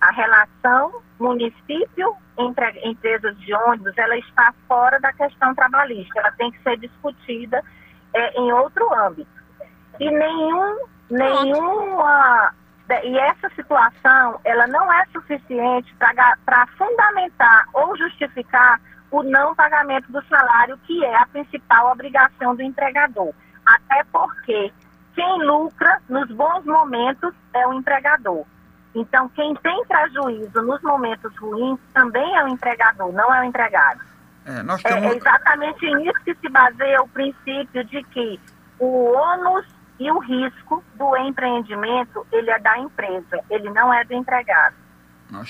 a 0.00 0.12
relação 0.12 1.02
município 1.18 2.16
entre 2.38 2.80
empresas 2.84 3.36
de 3.40 3.52
ônibus 3.54 3.96
ela 3.96 4.16
está 4.16 4.54
fora 4.68 5.00
da 5.00 5.12
questão 5.12 5.54
trabalhista, 5.54 6.20
ela 6.20 6.32
tem 6.32 6.50
que 6.52 6.62
ser 6.62 6.76
discutida 6.78 7.62
é, 8.14 8.40
em 8.40 8.52
outro 8.52 8.92
âmbito. 8.94 9.30
E 9.98 10.10
nenhum, 10.10 10.86
nenhuma 11.10 12.54
e 13.04 13.18
essa 13.18 13.48
situação, 13.50 14.38
ela 14.44 14.66
não 14.66 14.92
é 14.92 15.06
suficiente 15.12 15.94
para 15.98 16.66
fundamentar 16.76 17.66
ou 17.72 17.96
justificar 17.96 18.80
o 19.12 19.22
não 19.22 19.54
pagamento 19.54 20.10
do 20.10 20.24
salário, 20.24 20.78
que 20.78 21.04
é 21.04 21.14
a 21.14 21.26
principal 21.26 21.92
obrigação 21.92 22.56
do 22.56 22.62
empregador. 22.62 23.32
Até 23.64 24.02
porque 24.10 24.72
quem 25.14 25.44
lucra 25.44 26.00
nos 26.08 26.28
bons 26.30 26.64
momentos 26.64 27.34
é 27.54 27.66
o 27.66 27.74
empregador. 27.74 28.44
Então, 28.94 29.28
quem 29.28 29.54
tem 29.56 29.84
prejuízo 29.84 30.62
nos 30.62 30.82
momentos 30.82 31.36
ruins 31.36 31.78
também 31.92 32.36
é 32.36 32.44
o 32.44 32.48
empregador, 32.48 33.12
não 33.12 33.32
é 33.34 33.42
o 33.42 33.44
empregado. 33.44 34.00
É, 34.44 34.56
temos... 34.56 34.84
é 34.84 35.16
exatamente 35.16 35.94
nisso 35.94 36.18
que 36.24 36.34
se 36.34 36.48
baseia 36.48 37.00
o 37.02 37.08
princípio 37.08 37.84
de 37.84 38.02
que 38.04 38.40
o 38.78 39.12
ônus 39.12 39.66
e 40.00 40.10
o 40.10 40.18
risco 40.18 40.82
do 40.94 41.16
empreendimento, 41.18 42.26
ele 42.32 42.50
é 42.50 42.58
da 42.58 42.78
empresa, 42.78 43.40
ele 43.48 43.70
não 43.70 43.92
é 43.92 44.04
do 44.04 44.14
empregado. 44.14 44.74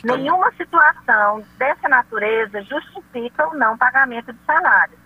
Nenhuma 0.05 0.53
situação 0.53 1.45
dessa 1.59 1.89
natureza 1.89 2.63
justifica 2.63 3.49
o 3.49 3.55
não 3.55 3.77
pagamento 3.77 4.33
de 4.33 4.39
salário. 4.47 4.97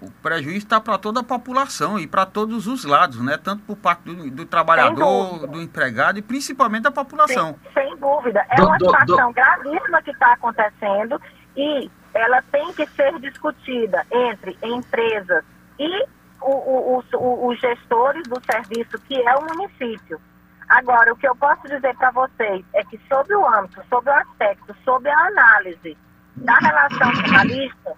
O 0.00 0.10
prejuízo 0.22 0.58
está 0.58 0.80
para 0.80 0.96
toda 0.96 1.20
a 1.20 1.24
população 1.24 1.98
e 1.98 2.06
para 2.06 2.24
todos 2.24 2.68
os 2.68 2.84
lados, 2.84 3.20
né? 3.20 3.36
Tanto 3.36 3.64
por 3.64 3.76
parte 3.76 4.04
do, 4.04 4.30
do 4.30 4.46
trabalhador, 4.46 5.46
do 5.48 5.60
empregado 5.60 6.20
e 6.20 6.22
principalmente 6.22 6.84
da 6.84 6.92
população. 6.92 7.58
Sem, 7.74 7.88
sem 7.88 7.96
dúvida. 7.96 8.46
É 8.48 8.56
do, 8.56 8.66
uma 8.66 8.78
situação 8.78 9.28
do, 9.28 9.34
gravíssima 9.34 10.00
que 10.02 10.12
está 10.12 10.34
acontecendo 10.34 11.20
e 11.56 11.90
ela 12.14 12.40
tem 12.52 12.72
que 12.74 12.86
ser 12.90 13.18
discutida 13.18 14.06
entre 14.12 14.56
empresas 14.62 15.44
e 15.80 16.06
o, 16.40 17.02
o, 17.02 17.48
os 17.48 17.60
gestores 17.60 18.22
do 18.28 18.40
serviço, 18.44 18.96
que 19.08 19.20
é 19.20 19.34
o 19.34 19.42
município. 19.42 20.20
Agora, 20.68 21.12
o 21.12 21.16
que 21.16 21.26
eu 21.26 21.34
posso 21.34 21.62
dizer 21.62 21.96
para 21.96 22.10
vocês 22.10 22.64
é 22.74 22.84
que, 22.84 23.00
sob 23.08 23.34
o 23.34 23.46
âmbito, 23.46 23.82
sob 23.88 24.08
o 24.08 24.12
aspecto, 24.12 24.76
sob 24.84 25.08
a 25.08 25.18
análise 25.26 25.96
da 26.36 26.58
relação 26.58 27.12
trabalhista, 27.22 27.94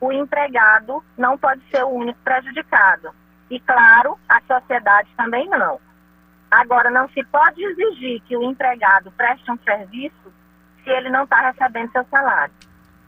o 0.00 0.12
empregado 0.12 1.04
não 1.18 1.36
pode 1.36 1.60
ser 1.70 1.84
o 1.84 1.88
único 1.88 2.18
prejudicado. 2.24 3.10
E, 3.50 3.60
claro, 3.60 4.18
a 4.28 4.40
sociedade 4.40 5.08
também 5.16 5.48
não. 5.48 5.78
Agora, 6.50 6.90
não 6.90 7.08
se 7.10 7.22
pode 7.24 7.62
exigir 7.62 8.22
que 8.22 8.36
o 8.36 8.42
empregado 8.42 9.10
preste 9.12 9.50
um 9.50 9.58
serviço 9.58 10.32
se 10.82 10.90
ele 10.90 11.10
não 11.10 11.24
está 11.24 11.50
recebendo 11.50 11.90
seu 11.92 12.06
salário. 12.10 12.54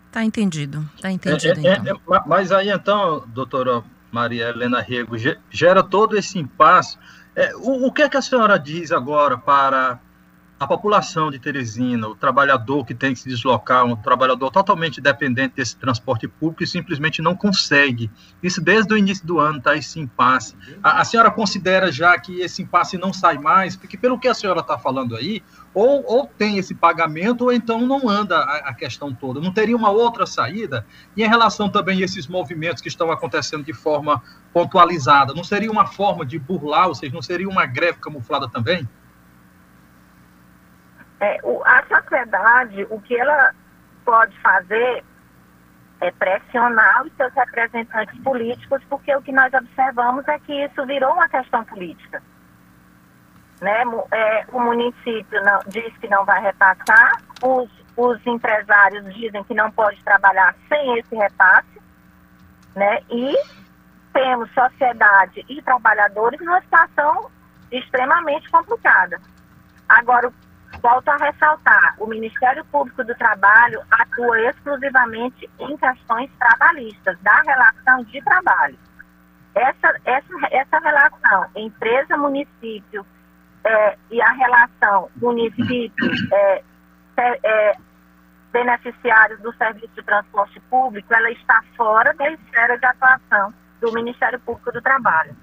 Está 0.07 0.25
entendido, 0.25 0.89
está 0.95 1.11
entendido. 1.11 1.67
É, 1.67 1.73
é, 1.73 1.77
então. 1.77 1.97
é, 2.15 2.23
mas 2.27 2.51
aí, 2.51 2.71
então, 2.71 3.25
doutora 3.29 3.83
Maria 4.11 4.49
Helena 4.49 4.81
Rego, 4.81 5.15
gera 5.51 5.83
todo 5.83 6.17
esse 6.17 6.39
impasse. 6.39 6.99
É, 7.37 7.55
o, 7.55 7.87
o, 7.87 7.93
que 7.93 8.03
é 8.03 8.09
que 8.09 8.17
a 8.17 8.23
senhora 8.23 8.59
diz 8.59 8.91
agora 8.91 9.37
para 9.37 10.01
a 10.59 10.67
população 10.67 11.31
de 11.31 11.39
Teresina, 11.39 12.09
o 12.09 12.15
trabalhador 12.15 12.85
que 12.85 12.95
tem 12.95 13.13
que 13.13 13.21
se 13.21 13.29
deslocar, 13.29 13.85
um 13.85 13.95
trabalhador 13.95 14.51
totalmente 14.51 15.03
dependente 15.03 15.55
desse 15.55 15.77
transporte 15.77 16.27
público 16.27 16.63
e 16.63 16.67
simplesmente 16.67 17.21
não 17.21 17.37
consegue. 17.37 18.11
Isso 18.43 18.63
desde 18.63 18.95
o 18.95 18.97
início 18.97 19.27
do 19.27 19.39
ano 19.39 19.59
está 19.59 19.77
esse 19.77 20.01
impasse. 20.01 20.57
A, 20.83 21.03
a, 21.03 21.05
senhora 21.05 21.31
considera 21.31 21.93
já 21.93 22.19
que 22.19 22.41
esse 22.41 22.63
impasse 22.63 22.97
não 22.97 23.13
sai 23.13 23.37
mais? 23.37 23.77
Porque 23.77 23.99
pelo 23.99 24.19
que 24.19 24.29
a 24.29 24.35
senhora 24.35 24.61
está 24.61 24.79
falando 24.79 25.15
aí, 25.15 25.43
ou, 25.75 26.03
ou 26.07 26.27
tem 26.27 26.57
esse 26.57 26.75
pagamento, 26.75 27.45
ou 27.45 27.53
então 27.53 27.87
não 27.87 28.09
anda 28.09 28.39
a, 28.39 28.71
a, 28.71 28.75
questão 28.75 29.13
toda. 29.13 29.41
Não 29.41 29.53
teria 29.53 29.77
uma 29.77 29.91
outra 29.91 30.25
saída? 30.25 30.87
E 31.15 31.23
em 31.23 31.29
relação 31.29 31.69
também 31.69 32.01
a 32.01 32.05
esses 32.07 32.27
movimentos 32.27 32.81
que 32.81 32.89
estão 32.89 33.11
acontecendo 33.11 33.63
de 33.63 33.75
forma 33.75 34.23
pontualizada, 34.55 35.35
não 35.35 35.45
seria 35.45 35.71
uma 35.71 35.85
forma 35.85 36.25
de 36.25 36.39
burlar, 36.39 36.89
ou 36.89 36.95
seja, 36.95 37.13
não 37.13 37.21
seria 37.21 37.47
uma 37.47 37.67
greve 37.67 37.99
camuflada 37.99 38.49
também? 38.49 38.89
É, 41.21 41.41
o, 41.43 41.63
a 41.65 41.83
sociedade, 41.87 42.87
o 42.91 43.01
que 43.01 43.19
ela 43.19 43.53
pode 44.05 44.39
fazer 44.41 45.05
é 46.01 46.11
pressionar 46.11 47.05
os 47.05 47.13
seus 47.17 47.33
representantes 47.33 48.19
políticos, 48.23 48.83
porque 48.89 49.15
o 49.15 49.23
que 49.23 49.33
nós 49.33 49.53
observamos 49.55 50.27
é 50.29 50.39
que 50.41 50.53
isso 50.65 50.85
virou 50.87 51.13
uma 51.15 51.29
questão 51.29 51.65
política. 51.65 52.23
Né? 53.61 53.83
É, 54.13 54.45
o 54.53 54.61
município 54.61 55.43
não, 55.43 55.61
diz 55.69 55.97
que 55.99 56.09
não 56.09 56.25
vai 56.25 56.43
repassar, 56.43 57.13
os, 57.43 57.71
os 57.97 58.27
empresários 58.27 59.15
dizem 59.15 59.43
que 59.45 59.55
não 59.55 59.71
pode 59.71 60.03
trabalhar 60.05 60.55
sem 60.69 60.99
esse 60.99 61.15
repasse, 61.15 61.81
né? 62.75 63.01
E 63.11 63.35
temos 64.13 64.53
sociedade 64.53 65.45
e 65.49 65.63
trabalhadores 65.63 66.39
numa 66.41 66.61
situação 66.61 67.31
extremamente 67.73 68.51
complicada. 68.51 69.19
Agora, 69.89 70.31
volto 70.81 71.09
a 71.09 71.17
ressaltar, 71.17 71.95
o 71.99 72.07
Ministério 72.07 72.65
Público 72.67 73.05
do 73.05 73.15
Trabalho 73.15 73.83
atua 73.91 74.41
exclusivamente 74.51 75.49
em 75.59 75.77
questões 75.77 76.31
trabalhistas, 76.39 77.19
da 77.21 77.43
relação 77.43 78.05
de 78.05 78.23
trabalho. 78.23 78.79
Essa, 79.55 80.01
essa, 80.05 80.29
essa 80.51 80.79
relação 80.79 81.47
empresa-município 81.57 83.07
é, 83.65 83.97
e 84.11 84.21
a 84.21 84.31
relação 84.33 85.11
município 85.17 86.11
é, 86.33 86.63
é, 87.19 87.77
beneficiários 88.53 89.41
do 89.41 89.53
serviço 89.55 89.95
de 89.95 90.03
transporte 90.03 90.61
público, 90.71 91.13
ela 91.13 91.31
está 91.31 91.63
fora 91.77 92.15
da 92.15 92.31
esfera 92.31 92.79
de 92.79 92.87
atuação 92.87 93.53
do 93.81 93.93
Ministério 93.93 94.39
Público 94.41 94.73
do 94.73 94.81
Trabalho. 94.81 95.37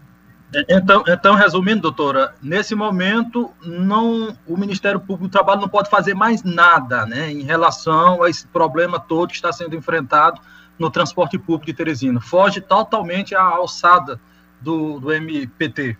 Então, 0.69 1.03
então, 1.07 1.35
resumindo, 1.35 1.81
doutora, 1.81 2.35
nesse 2.41 2.75
momento 2.75 3.51
não, 3.63 4.37
o 4.47 4.55
Ministério 4.55 4.99
Público 4.99 5.23
do 5.23 5.31
Trabalho 5.31 5.61
não 5.61 5.69
pode 5.69 5.89
fazer 5.89 6.13
mais 6.13 6.43
nada, 6.43 7.05
né, 7.05 7.31
em 7.31 7.41
relação 7.41 8.21
a 8.21 8.29
esse 8.29 8.47
problema 8.47 8.99
todo 8.99 9.29
que 9.29 9.35
está 9.35 9.51
sendo 9.51 9.75
enfrentado 9.75 10.39
no 10.77 10.91
transporte 10.91 11.37
público 11.37 11.65
de 11.65 11.73
Teresina. 11.73 12.21
Foge 12.21 12.61
totalmente 12.61 13.35
à 13.35 13.41
alçada 13.41 14.19
do, 14.61 14.99
do 14.99 15.11
MPT. 15.11 15.97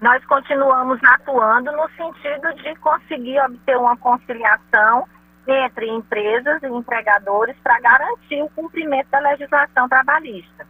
Nós 0.00 0.24
continuamos 0.24 0.98
atuando 1.04 1.70
no 1.72 1.88
sentido 1.90 2.54
de 2.62 2.74
conseguir 2.76 3.38
obter 3.40 3.76
uma 3.76 3.96
conciliação 3.96 5.06
entre 5.46 5.86
empresas 5.88 6.62
e 6.62 6.66
empregadores 6.66 7.56
para 7.62 7.78
garantir 7.80 8.42
o 8.42 8.48
cumprimento 8.50 9.10
da 9.10 9.18
legislação 9.18 9.88
trabalhista. 9.88 10.66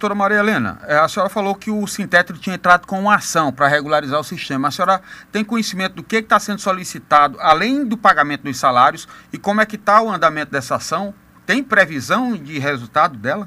Doutora 0.00 0.14
Maria 0.14 0.38
Helena, 0.38 0.78
é, 0.86 0.96
a 0.96 1.06
senhora 1.08 1.28
falou 1.28 1.54
que 1.54 1.70
o 1.70 1.86
Sintetro 1.86 2.38
tinha 2.38 2.56
entrado 2.56 2.86
com 2.86 2.98
uma 2.98 3.16
ação 3.16 3.52
para 3.52 3.68
regularizar 3.68 4.18
o 4.18 4.24
sistema. 4.24 4.68
A 4.68 4.70
senhora 4.70 5.02
tem 5.30 5.44
conhecimento 5.44 5.96
do 5.96 6.02
que 6.02 6.16
está 6.16 6.40
sendo 6.40 6.58
solicitado, 6.58 7.36
além 7.38 7.84
do 7.84 7.98
pagamento 7.98 8.44
dos 8.44 8.58
salários, 8.58 9.06
e 9.30 9.36
como 9.36 9.60
é 9.60 9.66
que 9.66 9.76
está 9.76 10.00
o 10.00 10.10
andamento 10.10 10.52
dessa 10.52 10.76
ação? 10.76 11.12
Tem 11.44 11.62
previsão 11.62 12.32
de 12.32 12.58
resultado 12.58 13.18
dela? 13.18 13.46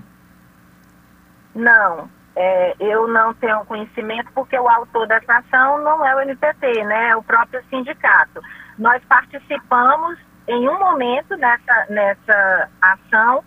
Não, 1.56 2.08
é, 2.36 2.76
eu 2.80 3.08
não 3.08 3.34
tenho 3.34 3.66
conhecimento 3.66 4.30
porque 4.36 4.56
o 4.56 4.70
autor 4.70 5.08
dessa 5.08 5.40
ação 5.40 5.80
não 5.80 6.06
é 6.06 6.16
o 6.16 6.20
NPT, 6.20 6.84
né? 6.84 7.10
É 7.10 7.16
o 7.16 7.24
próprio 7.24 7.64
sindicato. 7.68 8.40
Nós 8.78 9.02
participamos 9.06 10.20
em 10.48 10.70
um 10.70 10.78
momento 10.78 11.36
nessa, 11.36 11.88
nessa 11.90 12.70
ação 12.80 13.44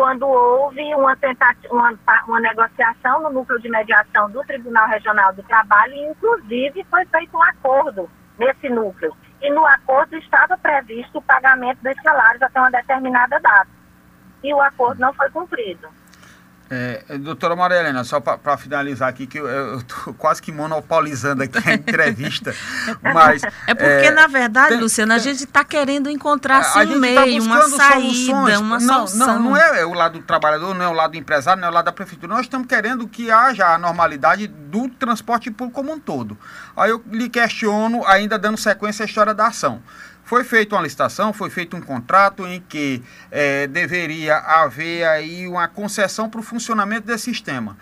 quando 0.00 0.26
houve 0.26 0.94
uma, 0.94 1.14
tentativa, 1.14 1.74
uma, 1.74 1.92
uma 2.26 2.40
negociação 2.40 3.20
no 3.20 3.28
núcleo 3.28 3.60
de 3.60 3.68
mediação 3.68 4.30
do 4.30 4.42
Tribunal 4.44 4.88
Regional 4.88 5.30
do 5.34 5.42
Trabalho 5.42 5.92
e, 5.92 6.06
inclusive, 6.06 6.82
foi 6.84 7.04
feito 7.04 7.36
um 7.36 7.42
acordo 7.42 8.08
nesse 8.38 8.70
núcleo. 8.70 9.14
E 9.42 9.50
no 9.50 9.62
acordo 9.66 10.16
estava 10.16 10.56
previsto 10.56 11.18
o 11.18 11.22
pagamento 11.22 11.82
dos 11.82 11.94
salários 12.02 12.40
até 12.40 12.58
uma 12.58 12.70
determinada 12.70 13.38
data. 13.40 13.68
E 14.42 14.54
o 14.54 14.60
acordo 14.62 15.00
não 15.00 15.12
foi 15.12 15.28
cumprido. 15.28 15.86
É, 16.72 17.02
doutora 17.18 17.56
Maria 17.56 17.78
Helena, 17.80 18.04
só 18.04 18.20
para 18.20 18.56
finalizar 18.56 19.08
aqui, 19.08 19.26
que 19.26 19.38
eu 19.38 19.78
estou 19.78 20.14
quase 20.14 20.40
que 20.40 20.52
monopolizando 20.52 21.42
aqui 21.42 21.58
a 21.68 21.74
entrevista, 21.74 22.54
mas... 23.02 23.42
É 23.66 23.74
porque, 23.74 24.06
é, 24.06 24.10
na 24.12 24.28
verdade, 24.28 24.68
tem, 24.68 24.78
Luciana, 24.78 25.14
tem, 25.14 25.20
a 25.20 25.24
gente 25.24 25.44
está 25.46 25.64
querendo 25.64 26.08
encontrar 26.08 26.58
assim, 26.58 26.94
um 26.94 27.00
meio, 27.00 27.16
tá 27.16 27.44
uma 27.44 27.62
saída, 27.62 28.00
soluções. 28.00 28.58
uma 28.58 28.78
não, 28.78 29.08
solução. 29.08 29.26
Não, 29.26 29.50
não 29.50 29.56
é 29.56 29.84
o 29.84 29.92
lado 29.92 30.20
do 30.20 30.24
trabalhador, 30.24 30.72
não 30.72 30.84
é 30.84 30.88
o 30.88 30.92
lado 30.92 31.10
do 31.10 31.16
empresário, 31.16 31.60
não 31.60 31.66
é 31.66 31.70
o 31.72 31.74
lado 31.74 31.86
da 31.86 31.92
prefeitura. 31.92 32.34
Nós 32.34 32.42
estamos 32.42 32.68
querendo 32.68 33.08
que 33.08 33.32
haja 33.32 33.74
a 33.74 33.76
normalidade 33.76 34.46
do 34.46 34.88
transporte 34.88 35.50
público 35.50 35.80
como 35.80 35.92
um 35.92 35.98
todo. 35.98 36.38
Aí 36.76 36.90
eu 36.90 37.02
lhe 37.10 37.28
questiono, 37.28 38.06
ainda 38.06 38.38
dando 38.38 38.56
sequência 38.56 39.02
à 39.02 39.06
história 39.06 39.34
da 39.34 39.48
ação. 39.48 39.82
Foi 40.30 40.44
feita 40.44 40.76
uma 40.76 40.82
licitação, 40.82 41.32
foi 41.32 41.50
feito 41.50 41.76
um 41.76 41.80
contrato 41.80 42.46
em 42.46 42.60
que 42.60 43.02
é, 43.32 43.66
deveria 43.66 44.36
haver 44.36 45.04
aí 45.04 45.48
uma 45.48 45.66
concessão 45.66 46.30
para 46.30 46.38
o 46.38 46.42
funcionamento 46.44 47.04
desse 47.04 47.24
sistema. 47.24 47.76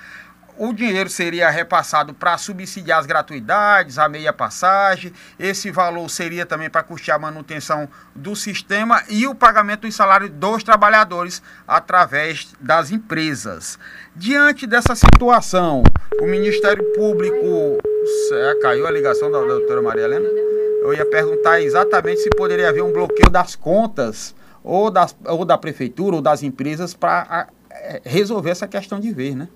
O 0.57 0.73
dinheiro 0.73 1.11
seria 1.11 1.51
repassado 1.51 2.15
para 2.15 2.39
subsidiar 2.39 3.01
as 3.01 3.05
gratuidades, 3.05 3.99
a 3.99 4.09
meia 4.09 4.33
passagem. 4.33 5.13
Esse 5.39 5.71
valor 5.71 6.09
seria 6.09 6.47
também 6.47 6.71
para 6.71 6.83
custear 6.83 7.19
a 7.19 7.21
manutenção 7.21 7.87
do 8.15 8.35
sistema 8.35 9.05
e 9.11 9.27
o 9.27 9.35
pagamento 9.35 9.83
dos 9.83 9.95
salários 9.95 10.31
dos 10.31 10.63
trabalhadores 10.65 11.43
através 11.67 12.49
das 12.59 12.91
empresas. 12.91 13.79
Diante 14.17 14.67
dessa 14.67 14.95
situação, 14.95 15.83
o 16.19 16.27
Ministério 16.27 16.83
Público. 16.95 17.79
Caiu 18.61 18.87
a 18.87 18.91
ligação 18.91 19.31
da 19.31 19.41
doutora 19.41 19.83
Maria 19.83 20.05
Helena? 20.05 20.29
eu 20.89 20.95
ia 20.95 21.05
perguntar 21.05 21.61
exatamente 21.61 22.21
se 22.21 22.31
poderia 22.31 22.69
haver 22.69 22.83
um 22.83 22.93
bloqueio 22.93 23.31
das 23.31 23.55
contas 23.55 24.35
ou, 24.65 24.91
das, 24.91 25.15
ou 25.27 25.45
da 25.45 25.59
prefeitura 25.59 26.17
ou 26.17 26.23
das 26.23 26.43
empresas 26.43 26.95
para 26.95 27.49
é, 27.71 28.01
resolver 28.05 28.51
essa 28.51 28.67
questão 28.67 28.99
de 28.99 29.13
vez, 29.13 29.35
né? 29.35 29.49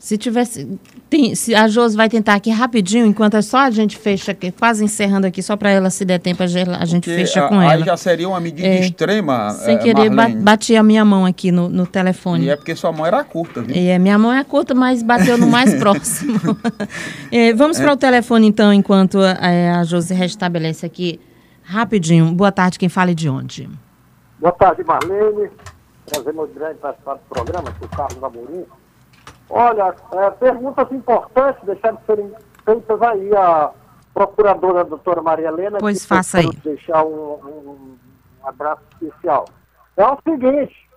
Se 0.00 0.16
tivesse. 0.16 0.66
Tem, 1.10 1.34
se 1.34 1.54
a 1.54 1.68
Jos 1.68 1.94
vai 1.94 2.08
tentar 2.08 2.32
aqui 2.32 2.48
rapidinho, 2.50 3.04
enquanto 3.04 3.36
é 3.36 3.42
só 3.42 3.58
a 3.58 3.70
gente 3.70 3.98
fecha 3.98 4.32
aqui, 4.32 4.50
quase 4.50 4.82
encerrando 4.82 5.26
aqui, 5.26 5.42
só 5.42 5.58
para 5.58 5.68
ela 5.68 5.90
se 5.90 6.06
der 6.06 6.18
tempo, 6.18 6.42
a 6.42 6.46
gente 6.46 7.04
Porque 7.04 7.16
fecha 7.16 7.46
com 7.48 7.60
ela. 7.60 7.74
Aí 7.74 7.84
já 7.84 7.98
seria 7.98 8.26
uma 8.26 8.40
medida 8.40 8.66
é, 8.66 8.80
extrema. 8.80 9.50
Sem 9.50 9.74
é, 9.74 9.78
querer, 9.78 10.08
Marlene. 10.08 10.40
bati 10.40 10.74
a 10.74 10.82
minha 10.82 11.04
mão 11.04 11.26
aqui 11.26 11.52
no, 11.52 11.68
no 11.68 11.86
telefone. 11.86 12.46
E 12.46 12.48
é 12.48 12.56
porque 12.56 12.74
sua 12.74 12.90
mão 12.90 13.04
era 13.04 13.22
curta, 13.22 13.60
viu? 13.60 13.76
É, 13.76 13.98
minha 13.98 14.18
mão 14.18 14.32
é 14.32 14.42
curta, 14.42 14.74
mas 14.74 15.02
bateu 15.02 15.36
no 15.36 15.46
mais 15.46 15.74
próximo. 15.78 16.40
é, 17.30 17.52
vamos 17.52 17.78
para 17.78 17.92
o 17.92 17.96
telefone, 17.96 18.46
então, 18.46 18.72
enquanto 18.72 19.22
é, 19.22 19.70
a 19.70 19.84
Josi 19.84 20.14
restabelece 20.14 20.86
aqui 20.86 21.20
rapidinho. 21.62 22.32
Boa 22.32 22.50
tarde, 22.50 22.78
quem 22.78 22.88
fala 22.88 23.14
de 23.14 23.28
onde? 23.28 23.68
Boa 24.38 24.52
tarde, 24.52 24.82
Marlene. 24.82 25.50
Prazer 26.06 26.32
muito 26.32 26.54
grande 26.54 26.78
participar 26.78 27.14
do 27.16 27.20
programa, 27.28 27.74
o 27.82 27.88
Carlos 27.88 28.24
Amorim. 28.24 28.64
Olha, 29.50 29.94
é, 30.12 30.30
perguntas 30.30 30.90
importantes 30.92 31.62
deixaram 31.64 31.96
de 31.96 32.04
serem 32.06 32.32
feitas 32.64 33.02
aí 33.02 33.36
a 33.36 33.72
procuradora 34.14 34.82
a 34.82 34.84
doutora 34.84 35.20
Maria 35.20 35.48
Helena. 35.48 35.78
Pois 35.78 36.06
faça 36.06 36.38
aí. 36.38 36.48
deixar 36.64 37.04
um, 37.04 37.34
um, 37.34 37.98
um 38.42 38.46
abraço 38.46 38.80
especial. 38.92 39.44
É 39.96 40.06
o 40.06 40.16
seguinte, 40.24 40.88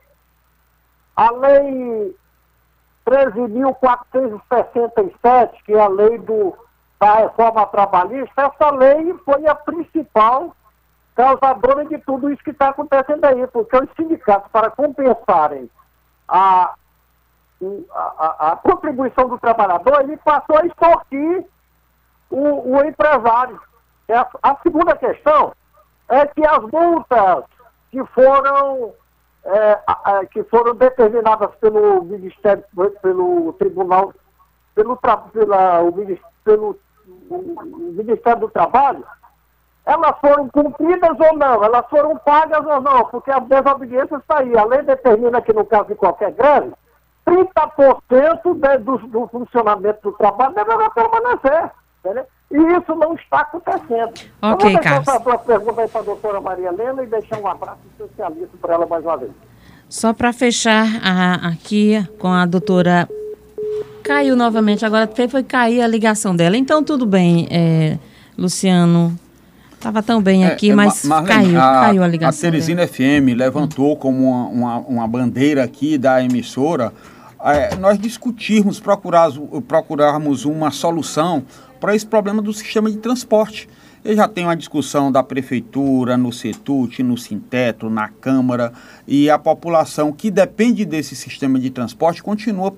a 1.16 1.32
lei 1.32 2.16
13.467, 3.08 5.64
que 5.66 5.74
é 5.74 5.82
a 5.82 5.88
lei 5.88 6.20
do, 6.20 6.56
da 7.00 7.16
reforma 7.16 7.66
trabalhista, 7.68 8.44
essa 8.44 8.70
lei 8.72 9.14
foi 9.26 9.48
a 9.48 9.56
principal 9.56 10.56
causadora 11.16 11.86
de 11.86 11.98
tudo 12.00 12.30
isso 12.32 12.44
que 12.44 12.50
está 12.52 12.70
acontecendo 12.70 13.26
aí, 13.26 13.48
porque 13.48 13.76
os 13.78 13.90
sindicatos, 13.96 14.52
para 14.52 14.70
compensarem 14.72 15.70
a 16.28 16.74
a, 17.94 18.52
a, 18.52 18.56
contribuição 18.58 19.28
do 19.28 19.40
trabalhador, 19.40 20.02
ele 20.02 20.18
passou 20.18 20.58
a 20.58 20.66
extorquir 20.66 21.46
o, 22.30 22.76
o 22.76 22.86
empresário. 22.86 23.60
É 24.08 24.18
a, 24.18 24.28
a, 24.42 24.58
segunda 24.64 24.96
questão 24.96 25.54
é 26.10 26.26
que 26.28 26.46
as 26.46 26.60
multas 26.64 27.46
que 27.92 28.04
foram, 28.08 28.94
é, 29.46 29.80
que 30.32 30.44
foram 30.46 30.76
determinadas 30.76 31.54
pelo 31.56 32.04
Ministério, 32.04 32.64
pelo 33.02 33.54
Tribunal, 33.54 34.14
pelo, 34.76 34.98
pela, 34.98 35.82
o, 35.82 35.94
pelo 36.44 36.80
o 37.30 37.94
Ministério 37.96 38.42
do 38.42 38.50
Trabalho, 38.50 39.06
elas 39.86 40.18
foram 40.20 40.48
cumpridas 40.50 41.20
ou 41.20 41.38
não, 41.38 41.64
elas 41.64 41.86
foram 41.90 42.18
pagas 42.18 42.66
ou 42.66 42.82
não, 42.82 43.06
porque 43.06 43.32
a 43.32 43.40
desobediência 43.40 44.16
está 44.16 44.40
aí. 44.40 44.58
A 44.58 44.64
lei 44.64 44.82
determina 44.82 45.42
que 45.42 45.52
no 45.52 45.66
caso 45.66 45.90
de 45.90 45.96
qualquer 45.96 46.32
greve, 46.32 46.74
30% 47.26 48.54
de, 48.54 48.78
do, 48.80 48.98
do, 49.08 49.28
funcionamento 49.28 50.00
do 50.04 50.12
trabalho 50.14 50.54
deverá 50.54 50.90
permanecer. 50.90 51.72
Entendeu? 52.04 52.26
E 52.52 52.58
isso 52.58 52.96
não 52.96 53.16
está 53.16 53.40
acontecendo. 53.42 54.14
Ok, 54.42 54.70
Eu 54.70 54.74
vou 54.74 54.82
deixar 54.82 55.02
essa 55.02 55.20
duas 55.20 55.42
perguntas 55.42 55.80
aí 55.80 55.88
para 55.88 56.02
a 56.02 56.04
doutora 56.04 56.42
Maria 56.42 56.70
Helena 56.70 57.04
e 57.04 57.08
deixar 57.08 57.40
um 57.40 57.48
abraço 57.48 57.80
especialista 57.92 58.58
para 58.62 58.76
ela 58.76 58.86
mais 58.86 59.04
uma 59.04 59.18
vez. 59.18 59.32
Só 59.90 60.14
para 60.14 60.34
fechar 60.34 60.86
a, 61.02 61.50
aqui 61.50 62.06
com 62.20 62.28
a 62.28 62.46
doutora. 62.46 63.08
Caiu 64.04 64.36
novamente, 64.36 64.86
agora 64.86 65.10
foi 65.30 65.44
cair 65.44 65.82
a 65.82 65.88
ligação 65.88 66.36
dela. 66.36 66.58
Então, 66.58 66.84
tudo 66.84 67.06
bem, 67.06 67.48
é, 67.50 67.98
Luciano. 68.38 69.18
Estava 69.72 70.02
tão 70.02 70.22
bem 70.22 70.46
é, 70.46 70.48
aqui, 70.48 70.72
é, 70.72 70.76
mas 70.76 71.04
Marlene, 71.04 71.44
caiu, 71.44 71.62
a, 71.62 71.82
caiu 71.82 72.04
a 72.04 72.08
ligação. 72.08 72.48
A 72.48 72.52
Teresina 72.52 72.86
dela. 72.86 72.88
FM 72.88 73.36
levantou 73.36 73.98
como 73.98 74.30
uma, 74.30 74.48
uma, 74.48 74.78
uma 74.78 75.08
bandeira 75.08 75.64
aqui 75.64 75.98
da 75.98 76.24
emissora 76.24 76.94
é, 77.52 77.76
nós 77.76 78.00
discutirmos, 78.00 78.80
procurar, 78.80 79.32
procurarmos 79.68 80.46
uma 80.46 80.72
solução 80.72 81.44
para 81.80 81.96
esse 81.96 82.06
problema 82.06 82.42
do 82.42 82.54
sistema 82.54 82.90
de 82.90 82.98
transporte. 82.98 83.68
Eu 84.06 84.16
já 84.16 84.28
tenho 84.28 84.48
uma 84.48 84.56
discussão 84.56 85.12
da 85.12 85.24
prefeitura, 85.24 86.18
no 86.18 86.32
CETUT, 86.32 87.04
no 87.04 87.18
Sintetro, 87.18 87.90
na 87.90 88.10
Câmara, 88.10 88.72
e 89.08 89.30
a 89.30 89.38
população 89.38 90.12
que 90.12 90.32
depende 90.32 90.86
desse 90.86 91.16
sistema 91.16 91.60
de 91.60 91.70
transporte 91.70 92.24
continua 92.24 92.74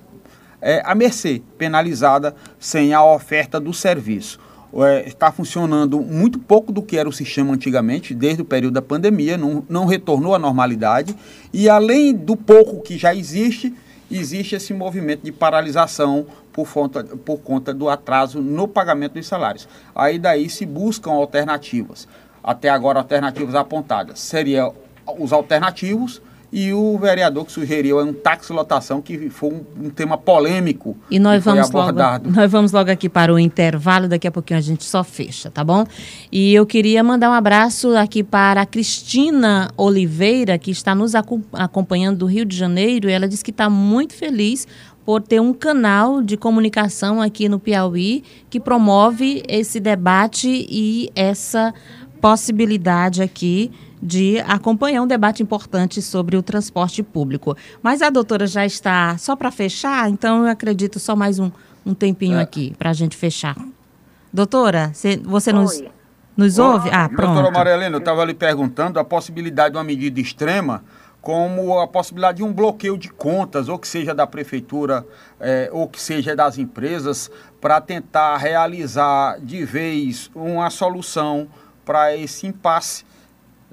é, 0.62 0.82
à 0.86 0.96
mercê, 0.96 1.42
penalizada 1.58 2.36
sem 2.60 2.94
a 2.94 3.04
oferta 3.04 3.60
do 3.60 3.74
serviço. 3.74 4.40
É, 4.78 5.08
está 5.08 5.32
funcionando 5.32 6.02
muito 6.02 6.38
pouco 6.38 6.72
do 6.72 6.82
que 6.82 6.98
era 6.98 7.08
o 7.08 7.14
sistema 7.14 7.54
antigamente, 7.54 8.14
desde 8.14 8.42
o 8.42 8.46
período 8.46 8.74
da 8.74 8.82
pandemia, 8.82 9.38
não, 9.38 9.64
não 9.70 9.86
retornou 9.86 10.36
à 10.36 10.40
normalidade, 10.40 11.16
e 11.54 11.70
além 11.70 12.14
do 12.14 12.36
pouco 12.36 12.82
que 12.82 12.98
já 12.98 13.16
existe, 13.16 13.74
existe 14.10 14.56
esse 14.56 14.74
movimento 14.74 15.24
de 15.24 15.32
paralisação 15.32 16.26
por 16.52 16.72
conta, 16.72 17.04
por 17.04 17.38
conta 17.40 17.74
do 17.74 17.90
atraso 17.90 18.42
no 18.42 18.68
pagamento 18.68 19.14
dos 19.14 19.28
salários. 19.28 19.68
Aí 19.94 20.18
daí 20.20 20.50
se 20.50 20.66
buscam 20.66 21.12
alternativas. 21.12 22.08
Até 22.44 22.70
agora, 22.70 23.00
alternativas 23.00 23.56
apontadas. 23.56 24.20
Seria 24.20 24.72
os 25.18 25.34
alternativos 25.34 26.22
e 26.56 26.72
o 26.72 26.98
vereador 26.98 27.44
que 27.44 27.52
sugeriu 27.52 28.00
um 28.00 28.14
táxi 28.14 28.54
lotação, 28.54 29.02
que 29.02 29.30
foi 29.30 29.50
um, 29.50 29.88
um 29.88 29.90
tema 29.90 30.18
polêmico. 30.18 30.96
E 31.12 31.20
nós 31.20 31.44
vamos, 31.44 31.68
abordado. 31.68 32.30
logo, 32.30 32.40
nós 32.40 32.50
vamos 32.50 32.72
logo 32.72 32.90
aqui 32.90 33.10
para 33.10 33.34
o 33.34 33.38
intervalo, 33.38 34.08
daqui 34.08 34.26
a 34.26 34.32
pouquinho 34.32 34.58
a 34.58 34.62
gente 34.62 34.86
só 34.86 35.04
fecha, 35.04 35.52
tá 35.52 35.66
bom? 35.66 35.86
E 36.32 36.54
eu 36.54 36.66
queria 36.66 37.04
mandar 37.04 37.30
um 37.30 37.34
abraço 37.34 37.94
aqui 37.98 38.24
para 38.24 38.62
a 38.62 38.66
Cristina 38.66 39.70
Oliveira, 39.76 40.58
que 40.58 40.72
está 40.72 40.96
nos 40.96 41.12
acompanhando 41.14 42.20
do 42.20 42.26
Rio 42.26 42.46
de 42.46 42.56
Janeiro, 42.56 43.10
e 43.10 43.12
ela 43.12 43.28
disse 43.28 43.44
que 43.44 43.52
está 43.52 43.70
muito 43.70 44.14
feliz 44.14 44.66
por 45.06 45.22
ter 45.22 45.42
um 45.42 45.54
canal 45.54 46.24
de 46.24 46.38
comunicação 46.38 47.22
aqui 47.22 47.50
no 47.50 47.60
Piauí 47.60 48.24
que 48.50 48.62
promove 48.62 49.44
esse 49.50 49.78
debate 49.82 50.66
e 50.70 51.12
essa 51.14 51.74
possibilidade 52.22 53.22
aqui 53.22 53.72
de 54.02 54.40
acompanhar 54.42 55.02
um 55.02 55.08
debate 55.08 55.42
importante 55.42 56.02
sobre 56.02 56.38
o 56.38 56.44
transporte 56.44 57.02
público. 57.02 57.56
Mas 57.82 58.02
a 58.02 58.10
doutora 58.10 58.46
já 58.48 58.66
está 58.66 59.18
só 59.18 59.36
para 59.36 59.52
fechar, 59.52 60.10
então 60.10 60.44
eu 60.44 60.52
acredito 60.52 61.00
só 61.00 61.16
mais 61.16 61.40
um, 61.40 61.52
um 61.86 61.94
tempinho 61.94 62.38
é. 62.38 62.42
aqui 62.42 62.74
para 62.78 62.90
a 62.90 62.94
gente 62.94 63.16
fechar. 63.16 63.56
Doutora, 64.32 64.92
cê, 64.94 65.18
você 65.24 65.54
nos, 65.54 65.82
nos 66.36 66.60
ouve? 66.60 66.90
Ah, 66.92 67.08
pronto. 67.08 67.34
Doutora 67.34 67.52
Maria 67.52 67.74
Helena, 67.74 67.96
eu 67.96 68.00
estava 68.00 68.26
lhe 68.26 68.34
perguntando 68.34 69.00
a 69.00 69.04
possibilidade 69.04 69.72
de 69.72 69.78
uma 69.78 69.84
medida 69.84 70.20
extrema 70.20 70.84
como 71.26 71.80
a 71.80 71.88
possibilidade 71.88 72.38
de 72.38 72.44
um 72.44 72.54
bloqueio 72.54 72.96
de 73.00 73.10
contas, 73.10 73.68
ou 73.68 73.80
que 73.80 73.88
seja 73.88 74.14
da 74.14 74.28
prefeitura, 74.28 75.04
é, 75.40 75.70
ou 75.72 75.90
que 75.90 76.00
seja 76.00 76.36
das 76.36 76.60
empresas, 76.60 77.32
para 77.60 77.82
tentar 77.82 78.38
realizar 78.38 79.40
de 79.40 79.66
vez 79.66 80.30
uma 80.36 80.70
solução 80.70 81.48
para 81.84 82.16
esse 82.16 82.46
impasse 82.46 83.04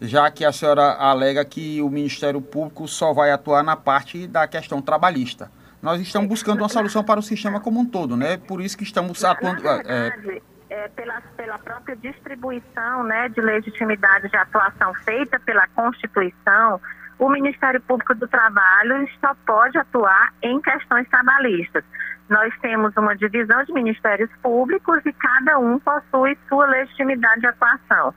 já 0.03 0.31
que 0.31 0.45
a 0.45 0.53
senhora 0.53 0.95
alega 0.95 1.45
que 1.45 1.81
o 1.81 1.89
Ministério 1.89 2.41
Público 2.41 2.89
só 2.89 3.13
vai 3.13 3.31
atuar 3.31 3.63
na 3.63 3.77
parte 3.77 4.27
da 4.27 4.47
questão 4.49 4.83
trabalhista. 4.83 5.51
Nós 5.81 6.01
estamos 6.01 6.29
buscando 6.29 6.61
uma 6.61 6.69
solução 6.69 7.03
para 7.03 7.21
o 7.21 7.23
sistema 7.23 7.61
como 7.61 7.81
um 7.81 7.87
todo, 7.87 8.17
né? 8.17 8.37
Por 8.37 8.61
isso 8.61 8.77
que 8.77 8.85
estamos 8.85 9.25
atuando. 9.25 9.67
É, 9.69 10.41
é, 10.71 10.89
pela, 10.89 11.21
pela 11.37 11.59
própria 11.59 11.97
distribuição 11.97 13.05
né, 13.05 13.29
de 13.29 13.41
legitimidade 13.41 14.29
de 14.29 14.37
atuação 14.37 14.95
feita 15.05 15.39
pela 15.41 15.67
Constituição, 15.69 16.81
o 17.19 17.29
Ministério 17.29 17.81
Público 17.81 18.15
do 18.15 18.27
Trabalho 18.27 19.09
só 19.21 19.35
pode 19.47 19.77
atuar 19.77 20.33
em 20.43 20.61
questões 20.61 21.09
trabalhistas. 21.09 21.85
Nós 22.29 22.53
temos 22.61 22.97
uma 22.97 23.15
divisão 23.15 23.63
de 23.65 23.73
ministérios 23.73 24.31
públicos 24.43 25.05
e 25.05 25.13
cada 25.13 25.59
um 25.59 25.79
possui 25.79 26.39
sua 26.49 26.67
legitimidade 26.67 27.41
de 27.41 27.47
atuação. 27.49 28.15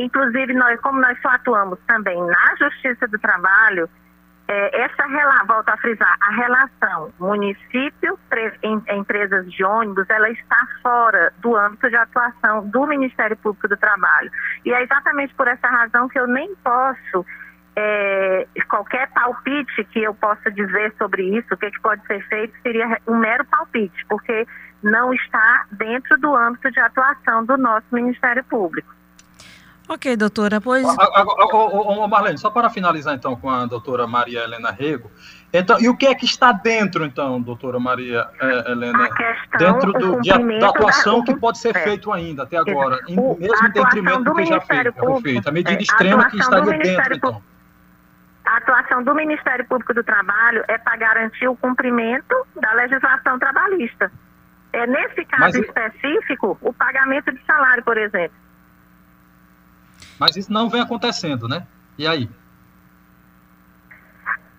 Inclusive, 0.00 0.54
nós, 0.54 0.80
como 0.80 1.00
nós 1.00 1.20
só 1.20 1.28
atuamos 1.28 1.78
também 1.86 2.18
na 2.24 2.56
Justiça 2.56 3.06
do 3.06 3.18
Trabalho, 3.18 3.88
é, 4.48 4.82
essa 4.82 5.06
relação, 5.06 5.46
volto 5.46 5.68
a 5.68 5.76
frisar, 5.76 6.16
a 6.20 6.30
relação 6.32 7.12
município, 7.20 8.18
em, 8.62 8.82
empresas 8.98 9.48
de 9.52 9.62
ônibus, 9.62 10.08
ela 10.08 10.28
está 10.30 10.66
fora 10.82 11.32
do 11.38 11.54
âmbito 11.54 11.88
de 11.88 11.96
atuação 11.96 12.66
do 12.68 12.86
Ministério 12.86 13.36
Público 13.36 13.68
do 13.68 13.76
Trabalho. 13.76 14.30
E 14.64 14.72
é 14.72 14.82
exatamente 14.82 15.34
por 15.34 15.46
essa 15.46 15.68
razão 15.68 16.08
que 16.08 16.18
eu 16.18 16.26
nem 16.26 16.52
posso, 16.64 17.26
é, 17.76 18.48
qualquer 18.68 19.08
palpite 19.12 19.84
que 19.84 20.02
eu 20.02 20.14
possa 20.14 20.50
dizer 20.50 20.94
sobre 20.96 21.22
isso, 21.36 21.54
o 21.54 21.56
que, 21.56 21.70
que 21.70 21.80
pode 21.80 22.04
ser 22.06 22.26
feito, 22.26 22.54
seria 22.62 22.98
um 23.06 23.18
mero 23.18 23.44
palpite, 23.44 24.04
porque 24.08 24.46
não 24.82 25.12
está 25.12 25.66
dentro 25.72 26.18
do 26.18 26.34
âmbito 26.34 26.70
de 26.72 26.80
atuação 26.80 27.44
do 27.44 27.58
nosso 27.58 27.86
Ministério 27.92 28.42
Público. 28.44 28.99
Ok, 29.90 30.16
doutora, 30.16 30.60
pois. 30.60 30.86
Ô, 30.86 32.06
Marlene, 32.06 32.38
só 32.38 32.48
para 32.48 32.70
finalizar 32.70 33.12
então 33.12 33.34
com 33.34 33.50
a 33.50 33.66
doutora 33.66 34.06
Maria 34.06 34.44
Helena 34.44 34.70
Rego. 34.70 35.10
Então, 35.52 35.80
e 35.80 35.88
o 35.88 35.96
que 35.96 36.06
é 36.06 36.14
que 36.14 36.24
está 36.24 36.52
dentro, 36.52 37.04
então, 37.04 37.42
doutora 37.42 37.80
Maria 37.80 38.24
eh, 38.40 38.70
Helena? 38.70 39.12
Questão, 39.12 39.58
dentro 39.58 39.92
do, 39.92 40.20
de, 40.20 40.58
da 40.60 40.68
atuação 40.68 41.18
da, 41.18 41.24
que 41.24 41.40
pode 41.40 41.58
ser 41.58 41.74
é, 41.74 41.80
feito 41.80 42.12
ainda 42.12 42.44
até 42.44 42.56
agora, 42.56 43.00
em, 43.08 43.18
o, 43.18 43.36
mesmo 43.36 43.66
em 43.66 43.70
detrimento 43.72 44.22
do 44.22 44.34
que 44.36 44.46
já 44.46 44.60
feito, 44.60 44.92
Público, 44.92 45.22
feito. 45.22 45.48
A 45.48 45.50
medida 45.50 45.80
é, 45.80 45.82
extrema 45.82 46.22
a 46.22 46.30
que 46.30 46.38
estaria 46.38 46.78
dentro, 46.78 47.16
então. 47.16 47.42
A 48.44 48.58
atuação 48.58 49.02
do 49.02 49.12
Ministério 49.12 49.64
Público 49.64 49.92
do 49.92 50.04
Trabalho 50.04 50.64
é 50.68 50.78
para 50.78 50.96
garantir 50.98 51.48
o 51.48 51.56
cumprimento 51.56 52.46
da 52.54 52.72
legislação 52.74 53.40
trabalhista. 53.40 54.12
É, 54.72 54.86
nesse 54.86 55.24
caso 55.24 55.42
Mas, 55.42 55.54
específico, 55.56 56.56
o 56.60 56.72
pagamento 56.72 57.32
de 57.32 57.44
salário, 57.44 57.82
por 57.82 57.98
exemplo. 57.98 58.49
Mas 60.20 60.36
isso 60.36 60.52
não 60.52 60.68
vem 60.68 60.82
acontecendo, 60.82 61.48
né? 61.48 61.66
E 61.96 62.06
aí? 62.06 62.28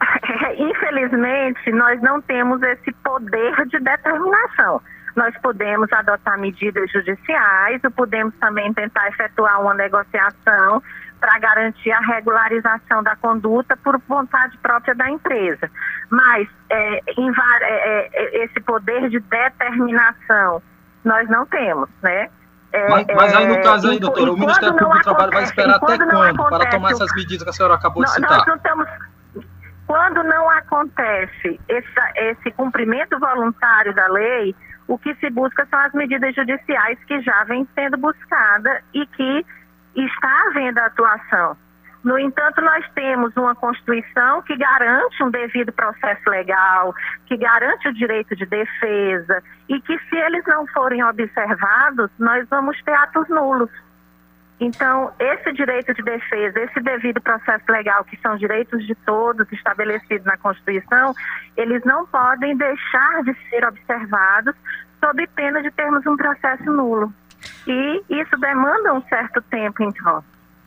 Infelizmente, 0.58 1.72
nós 1.72 2.02
não 2.02 2.20
temos 2.20 2.62
esse 2.64 2.92
poder 3.04 3.68
de 3.68 3.80
determinação. 3.80 4.82
Nós 5.16 5.38
podemos 5.42 5.92
adotar 5.94 6.40
medidas 6.40 6.92
judiciais, 6.92 7.80
ou 7.84 7.92
podemos 7.92 8.34
também 8.40 8.74
tentar 8.74 9.08
efetuar 9.10 9.62
uma 9.62 9.76
negociação 9.76 10.82
para 11.20 11.38
garantir 11.38 11.92
a 11.92 12.00
regularização 12.00 13.04
da 13.04 13.16
conduta 13.16 13.78
por 13.78 14.00
vontade 14.08 14.58
própria 14.58 14.96
da 14.96 15.10
empresa. 15.12 15.70
Mas 16.10 16.50
é, 16.70 16.96
é, 16.98 18.10
é, 18.14 18.46
esse 18.46 18.60
poder 18.62 19.10
de 19.10 19.20
determinação 19.20 20.64
nós 21.04 21.30
não 21.30 21.46
temos, 21.46 21.90
né? 22.02 22.30
É, 22.74 22.90
mas, 22.90 23.06
mas, 23.08 23.36
aí, 23.36 23.48
no 23.48 23.56
é, 23.56 23.62
caso 23.62 23.90
aí, 23.90 24.00
doutora, 24.00 24.32
o 24.32 24.38
Ministério 24.38 24.78
Público 24.78 24.98
do 24.98 25.04
Trabalho 25.04 25.32
vai 25.32 25.44
esperar 25.44 25.76
até 25.76 25.98
quando 25.98 26.50
para 26.50 26.70
tomar 26.70 26.92
essas 26.92 27.14
medidas 27.14 27.44
que 27.44 27.50
a 27.50 27.54
senhora 27.54 27.76
acabou 27.76 28.04
de 28.04 28.12
citar? 28.12 28.48
Estamos, 28.48 28.88
quando 29.86 30.24
não 30.24 30.50
acontece 30.50 31.60
esse, 31.68 32.00
esse 32.16 32.52
cumprimento 32.52 33.20
voluntário 33.20 33.94
da 33.94 34.08
lei, 34.08 34.56
o 34.88 34.98
que 34.98 35.14
se 35.16 35.30
busca 35.30 35.68
são 35.70 35.80
as 35.80 35.92
medidas 35.94 36.34
judiciais 36.34 36.98
que 37.06 37.22
já 37.22 37.44
vêm 37.44 37.68
sendo 37.76 37.98
buscadas 37.98 38.82
e 38.94 39.06
que 39.06 39.46
está 39.96 40.48
havendo 40.48 40.80
atuação. 40.80 41.58
No 42.04 42.18
entanto, 42.18 42.62
nós 42.62 42.84
temos 42.96 43.36
uma 43.38 43.54
Constituição 43.54 44.42
que 44.42 44.58
garante 44.58 45.24
um 45.24 45.30
devido 45.30 45.72
processo 45.72 46.28
legal, 46.30 46.94
que 47.28 47.38
garante 47.38 47.88
o 47.88 47.94
direito 47.94 48.36
de 48.36 48.46
defesa 48.46 49.44
e 49.70 49.80
que, 49.82 49.98
se 50.00 50.16
eles 50.16 50.44
não 50.48 50.66
forem 50.68 51.04
observados, 51.04 52.10
nós 52.18 52.48
vamos 52.50 52.82
ter 52.84 52.94
atos 52.94 53.30
nulos. 53.30 53.70
Então, 54.60 55.12
esse 55.20 55.52
direito 55.54 55.94
de 55.94 56.04
defesa, 56.04 56.60
esse 56.60 56.80
devido 56.82 57.20
processo 57.20 57.66
legal, 57.70 58.04
que 58.04 58.18
são 58.18 58.36
direitos 58.36 58.86
de 58.86 58.94
todos 58.94 59.52
estabelecidos 59.52 60.26
na 60.26 60.38
Constituição, 60.38 61.14
eles 61.58 61.84
não 61.84 62.06
podem 62.06 62.56
deixar 62.56 63.24
de 63.24 63.36
ser 63.50 63.66
observados 63.66 64.56
sob 65.04 65.26
pena 65.36 65.64
de 65.64 65.72
termos 65.72 66.06
um 66.06 66.16
processo 66.16 66.64
nulo. 66.66 67.12
E 67.68 68.04
isso 68.10 68.38
demanda 68.38 68.94
um 68.94 69.02
certo 69.04 69.42
tempo, 69.44 69.82
então. 69.82 70.24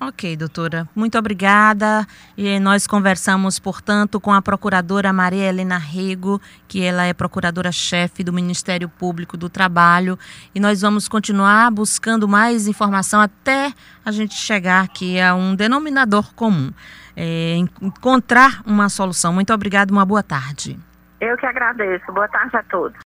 Ok, 0.06 0.36
doutora. 0.36 0.86
Muito 0.94 1.16
obrigada. 1.16 2.06
E 2.36 2.60
nós 2.60 2.86
conversamos, 2.86 3.58
portanto, 3.58 4.20
com 4.20 4.34
a 4.34 4.42
procuradora 4.42 5.14
Maria 5.14 5.48
Helena 5.48 5.78
Rego, 5.78 6.40
que 6.68 6.82
ela 6.84 7.04
é 7.04 7.14
procuradora-chefe 7.14 8.22
do 8.22 8.30
Ministério 8.30 8.86
Público 8.86 9.34
do 9.34 9.48
Trabalho. 9.48 10.18
E 10.54 10.60
nós 10.60 10.82
vamos 10.82 11.08
continuar 11.08 11.70
buscando 11.70 12.28
mais 12.28 12.68
informação 12.68 13.18
até 13.18 13.72
a 14.04 14.10
gente 14.12 14.34
chegar 14.34 14.84
aqui 14.84 15.18
a 15.18 15.34
um 15.34 15.54
denominador 15.54 16.34
comum. 16.34 16.70
É, 17.16 17.56
encontrar 17.80 18.62
uma 18.66 18.90
solução. 18.90 19.32
Muito 19.32 19.54
obrigada, 19.54 19.90
uma 19.90 20.04
boa 20.04 20.22
tarde. 20.22 20.78
Eu 21.18 21.34
que 21.38 21.46
agradeço. 21.46 22.12
Boa 22.12 22.28
tarde 22.28 22.54
a 22.58 22.62
todos. 22.64 22.98